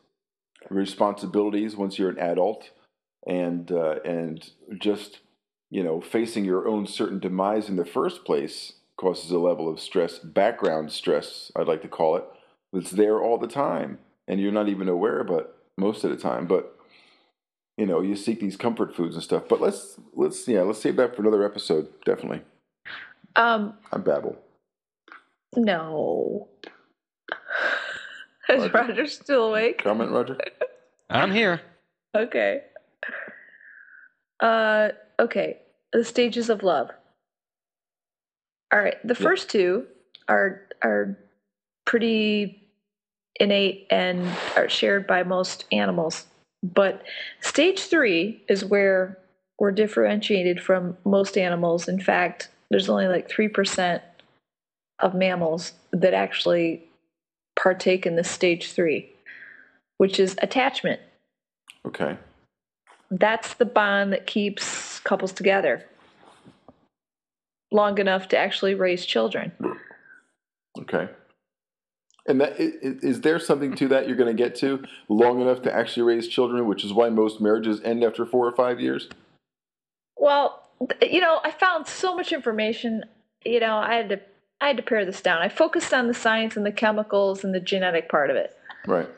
responsibilities 0.69 1.75
once 1.75 1.97
you're 1.97 2.09
an 2.09 2.19
adult 2.19 2.71
and 3.27 3.71
uh, 3.71 3.99
and 4.05 4.51
just 4.79 5.19
you 5.69 5.83
know 5.83 6.01
facing 6.01 6.45
your 6.45 6.67
own 6.67 6.85
certain 6.85 7.19
demise 7.19 7.69
in 7.69 7.75
the 7.75 7.85
first 7.85 8.25
place 8.25 8.73
causes 8.97 9.31
a 9.31 9.39
level 9.39 9.67
of 9.67 9.79
stress 9.79 10.19
background 10.19 10.91
stress 10.91 11.51
i'd 11.55 11.67
like 11.67 11.81
to 11.81 11.87
call 11.87 12.15
it 12.15 12.23
that's 12.73 12.91
there 12.91 13.21
all 13.21 13.37
the 13.37 13.47
time. 13.47 13.99
And 14.27 14.41
you're 14.41 14.51
not 14.51 14.67
even 14.67 14.89
aware 14.89 15.19
of 15.19 15.29
it 15.29 15.47
most 15.75 16.03
of 16.03 16.11
the 16.11 16.17
time 16.17 16.45
but 16.45 16.77
you 17.77 17.85
know 17.87 17.99
you 17.99 18.15
seek 18.15 18.39
these 18.39 18.57
comfort 18.57 18.95
foods 18.95 19.15
and 19.15 19.23
stuff. 19.23 19.43
But 19.47 19.61
let's 19.61 19.99
let's 20.13 20.47
yeah 20.47 20.61
let's 20.61 20.81
save 20.81 20.95
that 20.97 21.15
for 21.15 21.21
another 21.21 21.45
episode 21.45 21.87
definitely. 22.03 22.41
Um, 23.35 23.75
i 23.91 23.97
babble. 23.97 24.37
no. 25.55 26.49
Is 28.49 28.71
Roger. 28.71 28.73
Roger 28.89 29.07
still 29.07 29.49
awake? 29.49 29.83
comment 29.83 30.11
roger 30.11 30.37
I'm 31.09 31.31
here. 31.31 31.61
Okay. 32.15 32.61
Uh, 34.39 34.89
okay. 35.19 35.57
The 35.91 36.03
stages 36.03 36.49
of 36.49 36.63
love. 36.63 36.89
All 38.71 38.79
right. 38.79 38.95
The 39.07 39.13
Yeah. 39.13 39.23
first 39.27 39.49
two 39.49 39.85
are 40.27 40.61
are 40.81 41.17
pretty 41.85 42.61
innate 43.39 43.87
and 43.89 44.27
are 44.55 44.69
shared 44.69 45.07
by 45.07 45.23
most 45.23 45.65
animals. 45.71 46.25
But 46.63 47.03
stage 47.41 47.81
three 47.81 48.43
is 48.49 48.65
where 48.65 49.17
we're 49.59 49.71
differentiated 49.71 50.61
from 50.61 50.97
most 51.05 51.37
animals. 51.37 51.87
In 51.87 51.99
fact, 51.99 52.49
there's 52.69 52.89
only 52.89 53.07
like 53.07 53.29
three 53.29 53.47
percent 53.47 54.01
of 54.99 55.13
mammals 55.13 55.73
that 55.91 56.13
actually 56.13 56.83
partake 57.63 58.05
in 58.05 58.15
this 58.17 58.29
stage 58.29 58.73
three, 58.73 59.09
which 59.97 60.19
is 60.19 60.35
attachment. 60.41 60.99
okay 61.85 62.17
That's 63.09 63.53
the 63.55 63.65
bond 63.65 64.11
that 64.13 64.27
keeps 64.27 64.99
couples 64.99 65.31
together 65.31 65.85
long 67.71 67.97
enough 67.97 68.27
to 68.29 68.37
actually 68.37 68.75
raise 68.75 69.05
children. 69.05 69.51
Okay. 70.79 71.07
And 72.27 72.39
that 72.41 72.53
i- 72.59 72.77
i- 72.87 72.99
is 73.01 73.21
there 73.21 73.39
something 73.39 73.75
to 73.75 73.87
that 73.89 74.07
you're 74.07 74.15
going 74.15 74.35
to 74.35 74.43
get 74.43 74.55
to 74.57 74.83
long 75.09 75.41
enough 75.41 75.61
to 75.63 75.73
actually 75.73 76.03
raise 76.03 76.27
children, 76.27 76.67
which 76.67 76.83
is 76.85 76.93
why 76.93 77.09
most 77.09 77.41
marriages 77.41 77.81
end 77.81 78.03
after 78.03 78.25
four 78.25 78.45
or 78.47 78.51
five 78.55 78.79
years. 78.79 79.09
Well, 80.17 80.67
you 81.01 81.19
know, 81.19 81.39
I 81.43 81.51
found 81.51 81.87
so 81.87 82.15
much 82.15 82.31
information. 82.31 83.03
You 83.43 83.59
know, 83.59 83.75
I 83.77 83.95
had 83.95 84.09
to 84.09 84.19
I 84.63 84.67
had 84.67 84.77
to 84.77 84.83
pare 84.83 85.03
this 85.03 85.21
down. 85.21 85.41
I 85.41 85.49
focused 85.49 85.93
on 85.93 86.07
the 86.07 86.13
science 86.13 86.55
and 86.55 86.65
the 86.65 86.71
chemicals 86.71 87.43
and 87.43 87.53
the 87.53 87.59
genetic 87.59 88.07
part 88.07 88.29
of 88.29 88.37
it. 88.37 88.55
Right. 88.87 89.09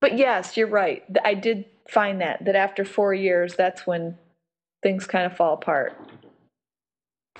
But 0.00 0.16
yes, 0.16 0.56
you're 0.56 0.68
right. 0.68 1.02
I 1.24 1.34
did 1.34 1.64
find 1.90 2.20
that 2.20 2.44
that 2.44 2.54
after 2.54 2.84
4 2.84 3.12
years 3.12 3.56
that's 3.56 3.88
when 3.88 4.16
things 4.84 5.04
kind 5.04 5.26
of 5.26 5.36
fall 5.36 5.54
apart. 5.54 5.98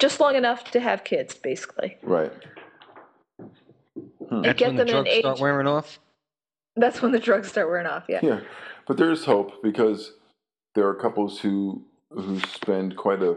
Just 0.00 0.18
long 0.18 0.34
enough 0.34 0.72
to 0.72 0.80
have 0.80 1.04
kids 1.04 1.36
basically. 1.36 1.96
Right. 2.02 2.32
Hmm. 3.38 4.00
And 4.30 4.44
That's 4.46 4.58
get 4.58 4.68
when 4.68 4.76
the 4.76 4.84
them 4.84 4.88
in 4.88 4.94
drugs 5.04 5.10
age. 5.10 5.22
start 5.22 5.38
wearing 5.38 5.66
off. 5.68 6.00
That's 6.74 7.00
when 7.00 7.12
the 7.12 7.20
drugs 7.20 7.48
start 7.48 7.68
wearing 7.68 7.86
off, 7.86 8.06
yeah. 8.08 8.18
Yeah. 8.20 8.40
But 8.88 8.96
there 8.96 9.12
is 9.12 9.26
hope 9.26 9.62
because 9.62 10.14
there 10.74 10.88
are 10.88 10.94
couples 10.94 11.38
who 11.38 11.84
who 12.10 12.40
spend 12.40 12.96
quite 12.96 13.22
a 13.22 13.36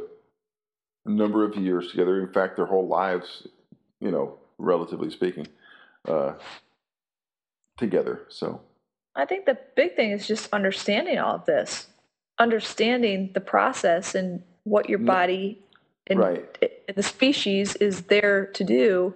number 1.06 1.46
of 1.46 1.56
years 1.56 1.92
together. 1.92 2.20
In 2.20 2.34
fact, 2.34 2.56
their 2.56 2.66
whole 2.66 2.88
lives, 2.88 3.48
you 4.00 4.12
know, 4.12 4.38
relatively 4.58 5.10
speaking, 5.10 5.48
uh, 6.08 6.34
together. 7.78 8.26
So 8.30 8.62
I 9.16 9.26
think 9.26 9.46
the 9.46 9.58
big 9.76 9.96
thing 9.96 10.12
is 10.12 10.28
just 10.28 10.52
understanding 10.54 11.18
all 11.20 11.36
of 11.36 11.46
this, 11.46 11.88
understanding 12.40 13.32
the 13.34 13.42
process 13.42 14.16
and 14.16 14.44
what 14.64 14.90
your 14.90 15.00
body 15.00 15.60
and, 16.08 16.20
Right. 16.20 16.58
and 16.88 16.96
the 16.96 17.04
species 17.04 17.76
is 17.76 18.04
there 18.04 18.46
to 18.48 18.64
do, 18.64 19.16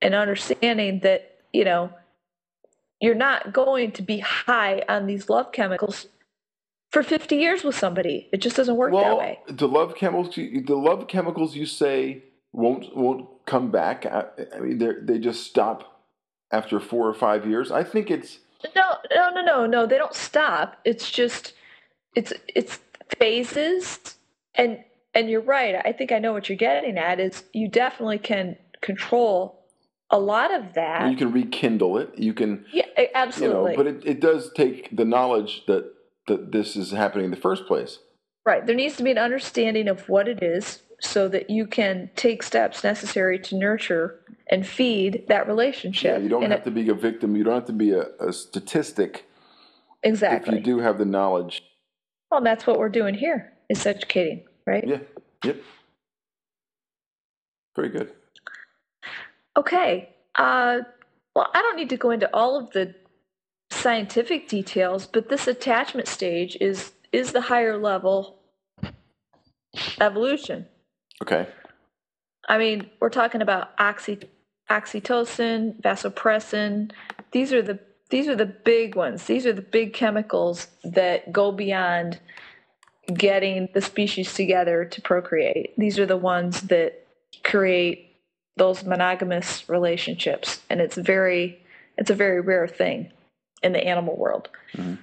and 0.00 0.14
understanding 0.14 1.00
that 1.00 1.40
you 1.52 1.64
know 1.64 1.92
you're 3.00 3.14
not 3.14 3.52
going 3.52 3.92
to 3.92 4.02
be 4.02 4.18
high 4.20 4.82
on 4.88 5.06
these 5.06 5.28
love 5.28 5.52
chemicals 5.52 6.06
for 6.90 7.02
50 7.02 7.36
years 7.36 7.64
with 7.64 7.76
somebody. 7.76 8.28
It 8.32 8.38
just 8.38 8.56
doesn't 8.56 8.76
work 8.76 8.92
that 8.92 9.18
way. 9.18 9.40
the 9.48 9.66
love 9.68 9.94
chemicals, 9.96 10.34
the 10.36 10.76
love 10.76 11.08
chemicals 11.08 11.56
you 11.56 11.66
say 11.66 12.22
won't 12.52 12.96
won't 12.96 13.28
come 13.46 13.70
back. 13.70 14.06
I, 14.06 14.24
I 14.54 14.60
mean, 14.60 14.78
they 14.78 14.92
they 15.02 15.18
just 15.18 15.44
stop 15.46 16.00
after 16.50 16.78
four 16.80 17.08
or 17.08 17.14
five 17.14 17.46
years. 17.46 17.70
I 17.70 17.82
think 17.84 18.10
it's 18.10 18.38
No, 18.76 18.82
no, 19.14 19.30
no, 19.30 19.42
no, 19.42 19.66
no. 19.66 19.86
They 19.86 19.98
don't 19.98 20.14
stop. 20.14 20.76
It's 20.84 21.10
just 21.10 21.54
it's 22.14 22.32
it's 22.54 22.78
phases 23.18 24.16
and 24.54 24.78
and 25.14 25.28
you're 25.30 25.40
right. 25.42 25.76
I 25.84 25.92
think 25.92 26.12
I 26.12 26.18
know 26.18 26.32
what 26.32 26.48
you're 26.48 26.56
getting 26.56 26.98
at 26.98 27.20
is 27.20 27.44
you 27.52 27.68
definitely 27.68 28.18
can 28.18 28.56
control 28.80 29.58
a 30.10 30.18
lot 30.18 30.52
of 30.52 30.74
that. 30.74 31.10
you 31.10 31.16
can 31.16 31.32
rekindle 31.32 31.96
it. 31.98 32.10
You 32.18 32.34
can 32.34 32.66
yeah, 32.72 32.84
a- 32.98 33.02
you 33.02 33.08
absolutely. 33.14 33.70
know, 33.72 33.76
but 33.76 33.86
it, 33.86 34.02
it 34.04 34.20
does 34.20 34.52
take 34.54 34.94
the 34.94 35.04
knowledge 35.06 35.64
that 35.66 35.90
that 36.28 36.52
this 36.52 36.76
is 36.76 36.90
happening 36.92 37.24
in 37.26 37.30
the 37.30 37.36
first 37.36 37.66
place. 37.66 37.98
right. 38.44 38.64
There 38.66 38.76
needs 38.76 38.96
to 38.96 39.02
be 39.02 39.10
an 39.10 39.18
understanding 39.18 39.88
of 39.88 40.08
what 40.08 40.28
it 40.28 40.42
is 40.42 40.82
so 41.02 41.28
that 41.28 41.50
you 41.50 41.66
can 41.66 42.08
take 42.16 42.42
steps 42.42 42.84
necessary 42.84 43.38
to 43.38 43.56
nurture 43.56 44.20
and 44.50 44.66
feed 44.66 45.24
that 45.28 45.46
relationship. 45.48 46.18
Yeah, 46.18 46.22
you 46.22 46.28
don't 46.28 46.44
And 46.44 46.52
have 46.52 46.62
it- 46.62 46.64
to 46.64 46.70
be 46.70 46.88
a 46.88 46.94
victim. 46.94 47.36
You 47.36 47.44
don't 47.44 47.54
have 47.54 47.66
to 47.66 47.72
be 47.72 47.90
a, 47.90 48.06
a 48.20 48.32
statistic 48.32 49.26
exactly. 50.02 50.58
if 50.58 50.58
you 50.58 50.64
do 50.64 50.78
have 50.80 50.98
the 50.98 51.04
knowledge. 51.04 51.64
Well, 52.30 52.40
that's 52.40 52.66
what 52.66 52.78
we're 52.78 52.88
doing 52.88 53.14
here 53.14 53.52
is 53.68 53.84
educating, 53.84 54.44
right? 54.66 54.86
Yeah. 54.86 54.98
Yep. 55.44 55.56
Very 57.76 57.88
good. 57.88 58.12
Okay. 59.56 60.10
Uh, 60.36 60.78
well, 61.34 61.48
I 61.52 61.62
don't 61.62 61.76
need 61.76 61.90
to 61.90 61.96
go 61.96 62.10
into 62.10 62.30
all 62.32 62.58
of 62.58 62.70
the 62.72 62.94
scientific 63.70 64.48
details, 64.48 65.06
but 65.06 65.28
this 65.28 65.48
attachment 65.48 66.06
stage 66.06 66.56
is 66.60 66.92
is 67.10 67.32
the 67.32 67.40
higher 67.42 67.76
level 67.76 68.38
evolution. 70.00 70.66
Okay. 71.22 71.46
I 72.48 72.58
mean, 72.58 72.90
we're 73.00 73.10
talking 73.10 73.42
about 73.42 73.70
oxy, 73.78 74.18
oxytocin, 74.68 75.80
vasopressin. 75.80 76.90
These 77.30 77.52
are 77.52 77.62
the 77.62 77.78
these 78.10 78.28
are 78.28 78.36
the 78.36 78.44
big 78.44 78.96
ones. 78.96 79.24
These 79.24 79.46
are 79.46 79.52
the 79.52 79.62
big 79.62 79.94
chemicals 79.94 80.66
that 80.84 81.32
go 81.32 81.50
beyond 81.52 82.18
getting 83.14 83.68
the 83.72 83.80
species 83.80 84.34
together 84.34 84.84
to 84.84 85.00
procreate. 85.00 85.72
These 85.78 85.98
are 85.98 86.06
the 86.06 86.16
ones 86.16 86.62
that 86.62 87.06
create 87.42 88.16
those 88.56 88.84
monogamous 88.84 89.68
relationships, 89.68 90.60
and 90.68 90.80
it's 90.80 90.96
very 90.96 91.64
it's 91.96 92.10
a 92.10 92.14
very 92.14 92.40
rare 92.40 92.66
thing 92.66 93.12
in 93.62 93.72
the 93.72 93.86
animal 93.86 94.16
world. 94.16 94.48
Mhm. 94.74 94.98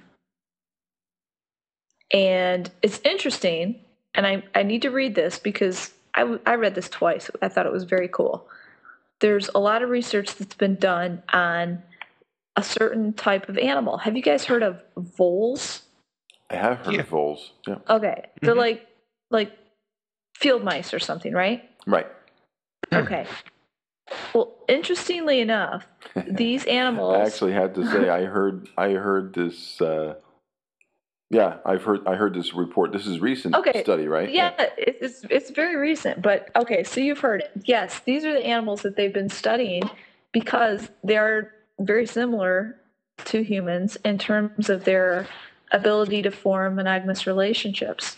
And 2.12 2.70
it's 2.82 3.00
interesting, 3.04 3.80
and 4.14 4.26
I, 4.26 4.42
I 4.54 4.64
need 4.64 4.82
to 4.82 4.90
read 4.90 5.14
this 5.14 5.38
because 5.38 5.92
I, 6.14 6.20
w- 6.20 6.40
I 6.46 6.54
read 6.54 6.74
this 6.74 6.88
twice. 6.88 7.30
I 7.40 7.48
thought 7.48 7.66
it 7.66 7.72
was 7.72 7.84
very 7.84 8.08
cool. 8.08 8.48
There's 9.20 9.48
a 9.54 9.58
lot 9.60 9.82
of 9.82 9.90
research 9.90 10.34
that's 10.36 10.54
been 10.54 10.76
done 10.76 11.22
on 11.32 11.82
a 12.56 12.62
certain 12.62 13.12
type 13.12 13.48
of 13.48 13.58
animal. 13.58 13.98
Have 13.98 14.16
you 14.16 14.22
guys 14.22 14.44
heard 14.44 14.62
of 14.62 14.80
voles? 14.96 15.82
I 16.50 16.56
have 16.56 16.78
heard 16.78 16.94
Yeah. 16.94 17.00
of 17.02 17.08
voles. 17.08 17.52
Yeah. 17.66 17.76
Okay, 17.88 18.24
they're 18.42 18.54
Mhm. 18.54 18.58
like 18.58 18.86
like 19.30 19.52
field 20.36 20.64
mice 20.64 20.92
or 20.92 20.98
something, 20.98 21.32
right? 21.32 21.68
Right. 21.86 22.08
Okay. 22.92 23.26
Well, 24.34 24.52
interestingly 24.66 25.40
enough, 25.40 25.86
these 26.26 26.64
animals. 26.66 27.14
I 27.16 27.20
actually 27.26 27.52
had 27.52 27.74
to 27.76 27.86
say 27.86 28.08
I 28.08 28.24
heard 28.24 28.68
I 28.76 28.90
heard 28.90 29.34
this. 29.34 29.80
Uh, 29.80 30.14
yeah, 31.30 31.58
I've 31.64 31.82
heard 31.84 32.06
I 32.06 32.16
heard 32.16 32.34
this 32.34 32.54
report. 32.54 32.92
This 32.92 33.06
is 33.06 33.20
recent 33.20 33.54
Okay, 33.54 33.82
study, 33.82 34.06
right? 34.08 34.28
Yeah, 34.30 34.52
it- 34.76 34.98
it's 35.00 35.24
it's 35.30 35.50
very 35.50 35.76
recent, 35.76 36.20
but 36.22 36.50
okay. 36.56 36.82
So 36.84 37.00
you've 37.00 37.20
heard 37.20 37.42
it. 37.42 37.50
Yes, 37.64 38.00
these 38.00 38.24
are 38.24 38.32
the 38.32 38.44
animals 38.44 38.82
that 38.82 38.96
they've 38.96 39.12
been 39.12 39.28
studying 39.28 39.82
because 40.32 40.90
they 41.04 41.16
are 41.16 41.52
very 41.78 42.06
similar 42.06 42.76
to 43.26 43.42
humans 43.42 43.96
in 44.04 44.18
terms 44.18 44.68
of 44.68 44.84
their 44.84 45.26
ability 45.72 46.22
to 46.22 46.30
form 46.30 46.74
monogamous 46.74 47.26
relationships 47.26 48.16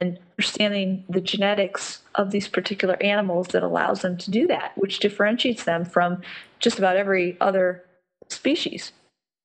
and 0.00 0.18
understanding 0.38 1.04
the 1.08 1.20
genetics 1.20 2.02
of 2.16 2.30
these 2.30 2.48
particular 2.48 2.96
animals 3.02 3.48
that 3.48 3.62
allows 3.62 4.02
them 4.02 4.16
to 4.16 4.30
do 4.30 4.46
that, 4.46 4.72
which 4.76 4.98
differentiates 5.00 5.64
them 5.64 5.84
from 5.84 6.22
just 6.60 6.78
about 6.78 6.96
every 6.96 7.36
other 7.40 7.84
species, 8.28 8.92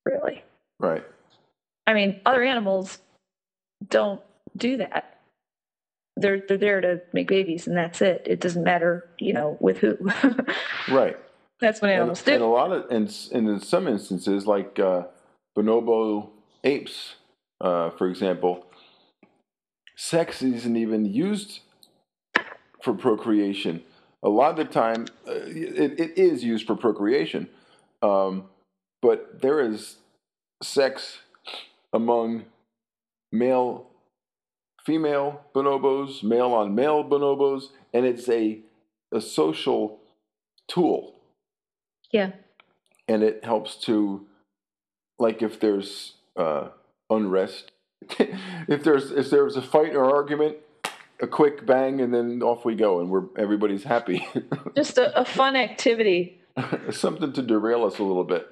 really. 0.05 0.43
Right. 0.79 1.03
I 1.85 1.93
mean, 1.93 2.21
other 2.25 2.43
animals 2.43 2.99
don't 3.89 4.21
do 4.55 4.77
that. 4.77 5.19
They're 6.15 6.41
they're 6.47 6.57
there 6.57 6.81
to 6.81 7.01
make 7.11 7.27
babies, 7.27 7.67
and 7.67 7.75
that's 7.75 8.01
it. 8.01 8.23
It 8.25 8.39
doesn't 8.39 8.63
matter, 8.63 9.09
you 9.19 9.33
know, 9.33 9.57
with 9.59 9.79
who. 9.79 9.97
Right. 10.89 11.17
that's 11.59 11.81
what 11.81 11.91
And, 11.91 12.13
do. 12.25 12.33
and 12.33 12.43
a 12.43 12.47
lot 12.47 12.71
of 12.71 12.89
and, 12.91 13.13
and 13.33 13.49
in 13.49 13.59
some 13.59 13.87
instances, 13.87 14.45
like 14.45 14.79
uh, 14.79 15.03
bonobo 15.57 16.29
apes, 16.63 17.15
uh, 17.61 17.89
for 17.91 18.07
example, 18.07 18.65
sex 19.95 20.41
isn't 20.41 20.75
even 20.75 21.05
used 21.05 21.61
for 22.81 22.93
procreation. 22.93 23.81
A 24.21 24.29
lot 24.29 24.51
of 24.51 24.57
the 24.57 24.65
time, 24.65 25.07
uh, 25.27 25.31
it, 25.45 25.99
it 25.99 26.17
is 26.17 26.43
used 26.43 26.67
for 26.67 26.75
procreation, 26.75 27.49
um, 28.01 28.45
but 29.01 29.41
there 29.41 29.59
is 29.59 29.97
sex 30.61 31.19
among 31.93 32.45
male, 33.31 33.87
female 34.85 35.41
bonobos, 35.53 36.23
male 36.23 36.53
on 36.53 36.75
male 36.75 37.03
bonobos, 37.03 37.69
and 37.93 38.05
it's 38.05 38.27
a 38.29 38.59
a 39.11 39.21
social 39.21 39.99
tool. 40.67 41.15
Yeah, 42.11 42.31
and 43.07 43.23
it 43.23 43.45
helps 43.45 43.75
to 43.85 44.25
like 45.19 45.41
if 45.41 45.59
there's 45.59 46.13
uh, 46.35 46.69
unrest 47.09 47.71
if 48.67 48.83
there's 48.83 49.11
if 49.11 49.29
there's 49.29 49.55
a 49.55 49.61
fight 49.61 49.95
or 49.95 50.15
argument 50.15 50.57
a 51.21 51.27
quick 51.27 51.65
bang 51.65 52.01
and 52.01 52.13
then 52.13 52.41
off 52.41 52.65
we 52.65 52.75
go 52.75 52.99
and 52.99 53.09
we're 53.09 53.23
everybody's 53.37 53.83
happy. 53.83 54.27
Just 54.75 54.97
a, 54.97 55.17
a 55.19 55.23
fun 55.23 55.55
activity, 55.55 56.41
something 56.91 57.31
to 57.33 57.41
derail 57.41 57.85
us 57.85 57.99
a 57.99 58.03
little 58.03 58.23
bit. 58.23 58.47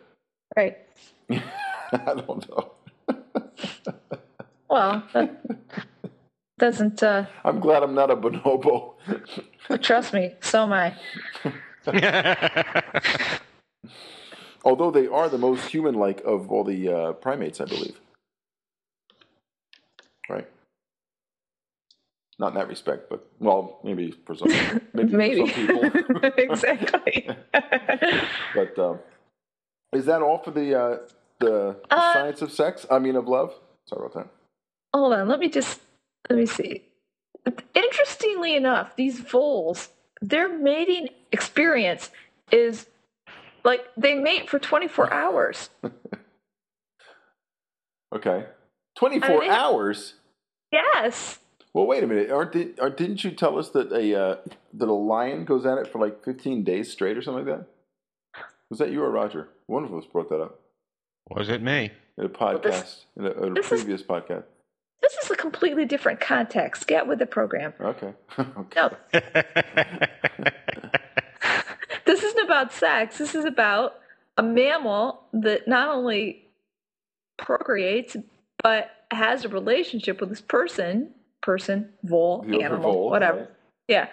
Right? 0.55 0.77
i 1.29 2.13
don't 2.13 2.49
know 2.49 2.73
Well, 4.69 5.03
that 5.13 5.43
doesn't. 6.59 7.01
Uh, 7.03 7.25
i'm 7.43 7.59
glad 7.59 7.81
i'm 7.83 7.95
not 7.95 8.11
a 8.11 8.15
bonobo 8.15 8.93
trust 9.81 10.13
me, 10.13 10.35
so 10.41 10.63
am 10.63 10.73
I. 10.73 10.95
although 14.63 14.91
they 14.91 15.07
are 15.07 15.27
the 15.27 15.39
most 15.39 15.65
human 15.69 15.95
like 15.95 16.21
of 16.23 16.51
all 16.51 16.63
the 16.63 16.87
uh, 16.89 17.13
primates 17.13 17.59
i 17.59 17.65
believe 17.65 17.99
right 20.29 20.47
not 22.39 22.49
in 22.49 22.53
that 22.55 22.67
respect 22.67 23.09
but 23.09 23.27
well 23.39 23.79
maybe 23.83 24.11
for 24.25 24.35
some 24.35 24.49
maybe, 24.93 25.15
Maybe. 25.15 25.47
for 25.47 25.47
some 25.47 25.91
people 25.91 26.31
exactly. 26.37 27.27
But 28.55 28.77
um, 28.79 28.99
is 29.93 30.05
that 30.05 30.21
all 30.21 30.37
for 30.37 30.51
the 30.51 30.79
uh, 30.79 30.97
the, 31.41 31.75
the 31.89 31.95
Uh, 31.95 32.13
science 32.13 32.41
of 32.41 32.51
sex? 32.51 32.85
I 32.89 32.99
mean, 32.99 33.15
of 33.17 33.27
love. 33.27 33.53
Sorry 33.85 34.05
about 34.05 34.13
that. 34.15 34.27
Hold 34.93 35.13
on, 35.13 35.27
let 35.27 35.39
me 35.39 35.49
just 35.49 35.81
let 36.29 36.37
me 36.39 36.45
see. 36.45 36.83
Interestingly 37.73 38.55
enough, 38.55 38.95
these 38.95 39.19
voles, 39.19 39.89
their 40.21 40.47
mating 40.57 41.09
experience 41.31 42.11
is 42.51 42.85
like 43.63 43.81
they 43.97 44.13
mate 44.15 44.49
for 44.49 44.59
24 44.59 45.11
hours. 45.13 45.69
Okay, 48.13 48.45
24 48.97 49.29
I 49.29 49.39
mean- 49.39 49.49
hours. 49.51 50.15
Yes. 50.71 51.39
Well, 51.73 51.85
wait 51.85 52.03
a 52.03 52.07
minute. 52.07 52.29
Aren't 52.31 52.51
they, 52.51 52.71
aren't, 52.81 52.97
didn't 52.97 53.23
you 53.23 53.31
tell 53.31 53.57
us 53.57 53.69
that 53.69 53.91
a 53.93 54.13
uh, 54.21 54.35
that 54.73 54.89
a 54.89 54.93
lion 54.93 55.45
goes 55.45 55.65
at 55.65 55.77
it 55.77 55.87
for 55.87 55.99
like 55.99 56.23
fifteen 56.23 56.63
days 56.65 56.91
straight 56.91 57.17
or 57.17 57.21
something 57.21 57.45
like 57.45 57.57
that? 57.59 57.67
Was 58.69 58.79
that 58.79 58.91
you 58.91 59.01
or 59.03 59.09
Roger? 59.11 59.47
One 59.67 59.85
of 59.85 59.93
us 59.93 60.03
brought 60.05 60.27
that 60.29 60.41
up 60.41 60.59
Was 61.35 61.49
it 61.49 61.61
me? 61.61 61.91
in 62.17 62.25
a 62.25 62.29
podcast, 62.29 62.61
this- 62.63 63.05
in 63.17 63.25
a, 63.25 63.31
in 63.31 63.51
a 63.51 63.53
this 63.55 63.71
is- 63.71 63.81
previous 63.83 64.03
podcast. 64.03 64.43
This 65.01 65.13
is 65.23 65.31
a 65.31 65.35
completely 65.35 65.85
different 65.85 66.19
context. 66.19 66.85
Get 66.85 67.07
with 67.07 67.17
the 67.17 67.25
program. 67.25 67.73
Okay. 67.81 68.13
okay. 68.39 68.79
No, 68.79 68.91
this 72.05 72.23
isn't 72.23 72.45
about 72.45 72.71
sex. 72.71 73.17
This 73.17 73.33
is 73.33 73.45
about 73.45 73.95
a 74.37 74.43
mammal 74.43 75.23
that 75.33 75.67
not 75.67 75.89
only 75.89 76.45
procreates 77.37 78.15
but 78.61 78.91
has 79.09 79.43
a 79.43 79.49
relationship 79.49 80.19
with 80.21 80.29
this 80.29 80.41
person, 80.41 81.09
person, 81.41 81.89
vole, 82.03 82.45
The 82.47 82.61
animal, 82.61 82.91
vole, 82.93 83.09
whatever. 83.09 83.39
right. 83.39 83.49
Yeah, 83.87 84.07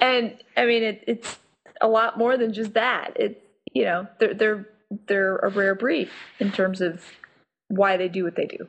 and 0.00 0.36
I 0.56 0.66
mean 0.66 0.82
it, 0.82 1.04
it's 1.06 1.38
a 1.80 1.86
lot 1.86 2.18
more 2.18 2.36
than 2.36 2.52
just 2.52 2.74
that. 2.74 3.12
It 3.16 3.42
you 3.72 3.84
know 3.84 4.08
they're 4.18 4.34
they're 4.34 4.68
they're 5.06 5.36
a 5.36 5.50
rare 5.50 5.74
breed 5.74 6.10
in 6.38 6.52
terms 6.52 6.80
of 6.80 7.04
why 7.68 7.96
they 7.96 8.08
do 8.08 8.24
what 8.24 8.36
they 8.36 8.46
do. 8.46 8.66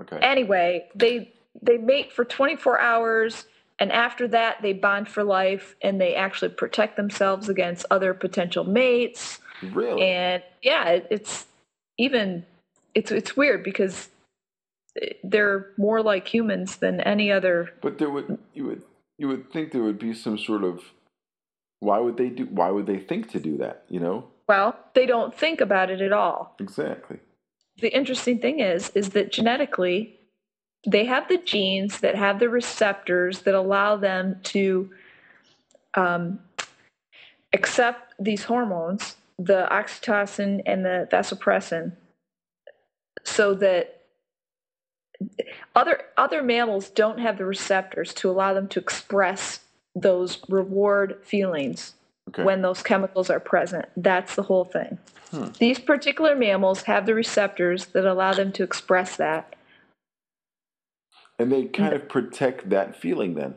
Okay. 0.00 0.18
Anyway, 0.20 0.88
they 0.94 1.32
they 1.62 1.78
mate 1.78 2.12
for 2.12 2.24
24 2.24 2.80
hours 2.80 3.46
and 3.78 3.92
after 3.92 4.26
that 4.28 4.60
they 4.62 4.72
bond 4.72 5.08
for 5.08 5.22
life 5.22 5.76
and 5.82 6.00
they 6.00 6.14
actually 6.14 6.48
protect 6.48 6.96
themselves 6.96 7.48
against 7.48 7.86
other 7.90 8.12
potential 8.12 8.64
mates 8.64 9.38
really? 9.62 10.02
and 10.02 10.42
yeah 10.62 10.88
it, 10.88 11.06
it's 11.10 11.46
even 11.96 12.44
it's 12.94 13.12
it's 13.12 13.36
weird 13.36 13.62
because 13.62 14.08
they're 15.22 15.70
more 15.76 16.02
like 16.02 16.26
humans 16.26 16.76
than 16.76 17.00
any 17.00 17.30
other 17.30 17.72
But 17.80 17.98
there 17.98 18.10
would 18.10 18.38
you 18.52 18.66
would 18.66 18.82
you 19.18 19.28
would 19.28 19.52
think 19.52 19.72
there 19.72 19.82
would 19.82 19.98
be 19.98 20.14
some 20.14 20.38
sort 20.38 20.64
of 20.64 20.82
why 21.84 21.98
would 21.98 22.16
they 22.16 22.30
do 22.30 22.44
why 22.46 22.70
would 22.70 22.86
they 22.86 22.98
think 22.98 23.30
to 23.30 23.38
do 23.38 23.58
that, 23.58 23.84
you 23.88 24.00
know? 24.00 24.24
well 24.48 24.76
they 24.94 25.06
don't 25.06 25.34
think 25.34 25.60
about 25.60 25.90
it 25.90 26.00
at 26.00 26.12
all 26.12 26.54
Exactly. 26.60 27.18
the 27.78 27.94
interesting 27.94 28.38
thing 28.38 28.60
is 28.60 28.90
is 28.90 29.10
that 29.10 29.32
genetically 29.32 30.18
they 30.86 31.04
have 31.06 31.28
the 31.28 31.38
genes 31.38 32.00
that 32.00 32.14
have 32.14 32.38
the 32.38 32.48
receptors 32.48 33.42
that 33.42 33.54
allow 33.54 33.96
them 33.96 34.38
to 34.42 34.90
um, 35.94 36.40
accept 37.54 38.12
these 38.18 38.44
hormones 38.44 39.16
the 39.38 39.66
oxytocin 39.70 40.62
and 40.66 40.84
the 40.84 41.08
vasopressin 41.10 41.92
so 43.24 43.54
that 43.54 44.02
other 45.74 46.02
other 46.16 46.42
mammals 46.42 46.90
don't 46.90 47.18
have 47.18 47.38
the 47.38 47.44
receptors 47.44 48.12
to 48.14 48.30
allow 48.30 48.52
them 48.54 48.68
to 48.68 48.78
express 48.78 49.60
those 49.94 50.38
reward 50.48 51.18
feelings 51.22 51.94
Okay. 52.30 52.42
when 52.42 52.62
those 52.62 52.82
chemicals 52.82 53.28
are 53.28 53.38
present. 53.40 53.84
That's 53.96 54.34
the 54.34 54.42
whole 54.44 54.64
thing. 54.64 54.98
Hmm. 55.30 55.48
These 55.58 55.78
particular 55.78 56.34
mammals 56.34 56.82
have 56.84 57.04
the 57.06 57.14
receptors 57.14 57.86
that 57.86 58.06
allow 58.06 58.32
them 58.32 58.50
to 58.52 58.62
express 58.62 59.16
that. 59.16 59.54
and 61.36 61.50
they 61.50 61.64
kind 61.64 61.92
of 61.92 62.08
protect 62.08 62.70
that 62.70 62.94
feeling 62.94 63.34
then. 63.34 63.56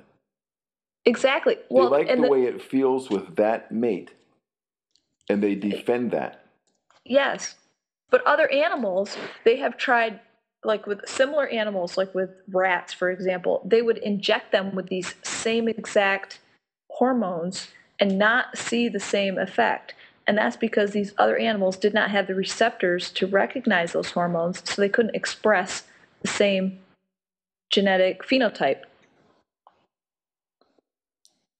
Exactly. 1.06 1.56
They 1.56 1.62
Well, 1.70 1.92
like 1.92 2.08
the 2.08 2.16
the- 2.16 2.28
way 2.28 2.46
it 2.46 2.60
feels 2.60 3.08
with 3.08 3.36
that 3.36 3.72
mate, 3.72 4.10
and 5.30 5.44
they 5.44 5.54
defend 5.54 6.10
that. 6.12 6.44
Yes. 7.06 7.56
But 8.10 8.26
other 8.26 8.52
animals, 8.52 9.16
they 9.46 9.58
have 9.58 9.78
tried, 9.78 10.20
like 10.64 10.88
with 10.88 11.08
similar 11.08 11.48
animals, 11.48 11.98
like 11.98 12.14
with 12.14 12.30
rats, 12.50 12.94
for 12.94 13.10
example, 13.10 13.62
they 13.66 13.82
would 13.82 13.98
inject 14.00 14.52
them 14.52 14.76
with 14.76 14.88
these 14.88 15.16
same 15.24 15.68
exact 15.68 16.40
hormones 16.90 17.70
and 18.00 18.18
not 18.18 18.58
see 18.58 18.90
the 18.90 19.00
same 19.00 19.38
effect. 19.38 19.94
And 20.28 20.38
that's 20.38 20.58
because 20.58 20.92
these 20.92 21.14
other 21.18 21.38
animals 21.38 21.78
did 21.78 21.94
not 21.94 22.12
have 22.12 22.28
the 22.28 22.36
receptors 22.36 23.12
to 23.12 23.28
recognize 23.28 23.94
those 23.94 24.12
hormones, 24.12 24.62
so 24.70 24.82
they 24.82 24.90
couldn't 24.90 25.16
express 25.16 25.84
the 26.22 26.28
same 26.28 26.80
genetic 27.70 28.24
phenotype. 28.24 28.82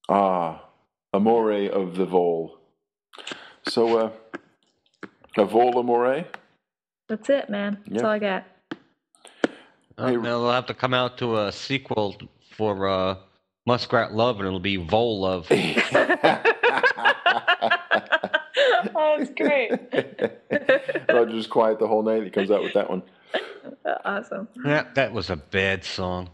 Ah, 0.08 0.64
amore 1.14 1.68
of 1.68 1.96
the 1.96 2.04
vole. 2.04 2.58
So, 3.66 3.98
uh, 3.98 4.10
a 5.36 5.44
vole 5.44 5.78
amore? 5.78 6.24
That's 7.08 7.30
it, 7.30 7.48
man. 7.48 7.78
That's 7.86 8.02
Yeah. 8.02 8.04
all 8.04 8.12
I 8.12 8.18
got. 8.18 8.44
Uh, 9.98 10.06
Hey- 10.06 10.16
they'll 10.16 10.50
have 10.50 10.66
to 10.66 10.74
come 10.74 10.94
out 10.94 11.18
to 11.18 11.38
a 11.38 11.52
sequel 11.52 12.16
for 12.56 12.88
uh, 12.88 13.16
Muskrat 13.66 14.14
Love, 14.14 14.38
and 14.38 14.46
it'll 14.46 14.60
be 14.60 14.76
Vole 14.76 15.20
Love. 15.20 15.46
oh, 15.50 15.56
it's 19.18 19.30
great. 19.36 19.72
Roger's 21.12 21.46
quiet 21.46 21.78
the 21.78 21.86
whole 21.88 22.02
night. 22.02 22.22
He 22.24 22.30
comes 22.30 22.50
out 22.50 22.62
with 22.62 22.74
that 22.74 22.88
one. 22.88 23.02
awesome. 24.04 24.48
Yeah, 24.64 24.84
that 24.94 25.12
was 25.12 25.30
a 25.30 25.36
bad 25.36 25.84
song. 25.84 26.30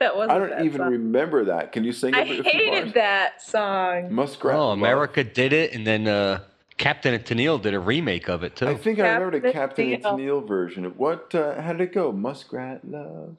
That 0.00 0.16
was. 0.16 0.28
I 0.30 0.38
don't 0.38 0.64
even 0.64 0.82
remember 0.82 1.44
that. 1.46 1.70
Can 1.72 1.84
you 1.84 1.92
sing 1.92 2.14
I 2.14 2.22
a 2.22 2.26
few 2.26 2.42
hated 2.42 2.94
that 2.94 3.40
song. 3.40 4.12
Muskrat. 4.12 4.56
Oh, 4.56 4.68
Love. 4.70 4.78
America 4.78 5.22
did 5.22 5.52
it, 5.52 5.72
and 5.72 5.86
then 5.86 6.08
uh, 6.08 6.40
Captain 6.82 7.14
and 7.14 7.24
Tennille 7.24 7.62
did 7.62 7.74
a 7.74 7.80
remake 7.80 8.28
of 8.28 8.42
it 8.42 8.56
too. 8.56 8.66
I 8.66 8.74
think 8.74 8.98
I 8.98 9.08
remember 9.12 9.38
the 9.38 9.52
Captain 9.52 9.90
Captain 9.90 9.92
and 9.94 10.02
Tennille. 10.20 10.42
Tennille 10.42 10.48
version. 10.48 10.84
What? 10.96 11.34
Uh, 11.34 11.60
how 11.62 11.72
did 11.72 11.80
it 11.80 11.92
go? 11.94 12.10
Muskrat 12.12 12.80
love. 12.84 13.36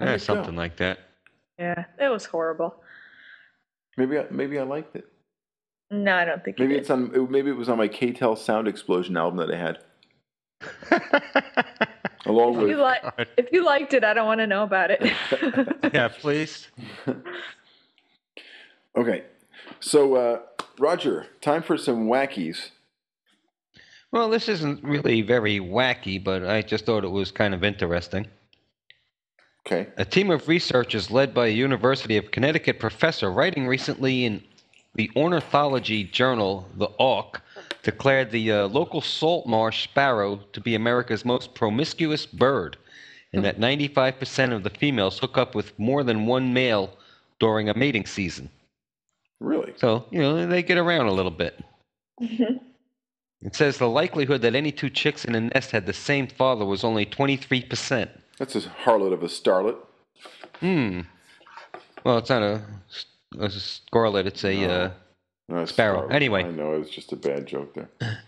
Yeah, 0.00 0.10
it 0.10 0.12
go? 0.12 0.16
something 0.18 0.54
like 0.56 0.76
that. 0.76 1.00
Yeah, 1.58 1.84
it 1.98 2.08
was 2.08 2.24
horrible. 2.24 2.76
Maybe 3.96 4.16
I, 4.18 4.26
maybe 4.30 4.58
I 4.58 4.62
liked 4.62 4.94
it. 4.96 5.06
No, 5.90 6.14
I 6.14 6.24
don't 6.24 6.42
think 6.44 6.58
you 6.60 6.64
Maybe 6.66 6.74
did. 6.74 6.82
it's 6.82 6.90
on. 6.90 7.10
it- 7.14 7.30
Maybe 7.30 7.50
it 7.50 7.56
was 7.56 7.68
on 7.68 7.76
my 7.78 7.88
K-Tel 7.88 8.36
Sound 8.36 8.68
Explosion 8.68 9.16
album 9.16 9.38
that 9.38 9.52
I 9.52 9.58
had, 9.58 9.78
along 12.26 12.54
If 12.54 12.60
with. 12.60 12.70
you, 12.70 12.76
like, 12.76 13.02
if 13.36 13.48
you 13.50 13.64
liked 13.66 13.92
it, 13.92 14.04
I 14.04 14.14
don't 14.14 14.26
want 14.26 14.38
to 14.38 14.46
know 14.46 14.62
about 14.62 14.90
it. 14.92 15.02
yeah, 15.92 16.08
please. 16.08 16.68
Okay, 18.96 19.22
so 19.78 20.14
uh, 20.16 20.40
Roger, 20.80 21.26
time 21.42 21.62
for 21.62 21.76
some 21.76 22.08
wackies. 22.08 22.70
Well, 24.10 24.30
this 24.30 24.48
isn't 24.48 24.82
really 24.82 25.20
very 25.20 25.60
wacky, 25.60 26.22
but 26.22 26.42
I 26.46 26.62
just 26.62 26.86
thought 26.86 27.04
it 27.04 27.10
was 27.10 27.30
kind 27.30 27.52
of 27.52 27.62
interesting. 27.62 28.26
Okay. 29.66 29.88
A 29.98 30.06
team 30.06 30.30
of 30.30 30.48
researchers 30.48 31.10
led 31.10 31.34
by 31.34 31.48
a 31.48 31.50
University 31.50 32.16
of 32.16 32.30
Connecticut 32.30 32.78
professor 32.78 33.30
writing 33.30 33.66
recently 33.66 34.24
in 34.24 34.42
the 34.94 35.10
ornithology 35.14 36.04
journal, 36.04 36.66
The 36.78 36.88
Auk, 36.98 37.42
declared 37.82 38.30
the 38.30 38.50
uh, 38.50 38.68
local 38.68 39.02
salt 39.02 39.46
marsh 39.46 39.84
sparrow 39.84 40.36
to 40.54 40.60
be 40.62 40.74
America's 40.74 41.26
most 41.26 41.54
promiscuous 41.54 42.24
bird, 42.24 42.78
and 43.34 43.44
that 43.44 43.60
95% 43.60 44.54
of 44.54 44.62
the 44.62 44.70
females 44.70 45.18
hook 45.18 45.36
up 45.36 45.54
with 45.54 45.78
more 45.78 46.02
than 46.02 46.24
one 46.24 46.54
male 46.54 46.96
during 47.38 47.68
a 47.68 47.76
mating 47.76 48.06
season. 48.06 48.48
Really? 49.40 49.72
So, 49.76 50.04
you 50.10 50.20
know, 50.20 50.46
they 50.46 50.62
get 50.62 50.78
around 50.78 51.06
a 51.06 51.12
little 51.12 51.30
bit. 51.30 51.58
It 53.42 53.56
says 53.56 53.78
the 53.78 53.88
likelihood 53.88 54.42
that 54.42 54.54
any 54.54 54.70
two 54.70 54.90
chicks 54.90 55.24
in 55.24 55.34
a 55.34 55.40
nest 55.40 55.70
had 55.70 55.86
the 55.86 55.94
same 55.94 56.26
father 56.26 56.64
was 56.66 56.84
only 56.84 57.06
23%. 57.06 58.08
That's 58.38 58.54
a 58.54 58.60
harlot 58.60 59.12
of 59.14 59.22
a 59.22 59.26
starlet. 59.26 59.76
Hmm. 60.60 61.00
Well, 62.04 62.18
it's 62.18 62.28
not 62.28 62.42
a, 62.42 62.62
a 63.38 63.50
scarlet. 63.50 64.26
It's 64.26 64.44
a. 64.44 64.54
No. 64.54 64.68
Uh, 64.68 64.90
No, 65.48 65.64
Sparrow. 65.64 66.06
starlet. 66.08 66.12
Anyway. 66.12 66.44
I 66.44 66.50
know 66.50 66.74
it 66.74 66.78
was 66.80 66.90
just 66.90 67.12
a 67.12 67.16
bad 67.16 67.46
joke 67.46 67.74
there. 67.74 67.88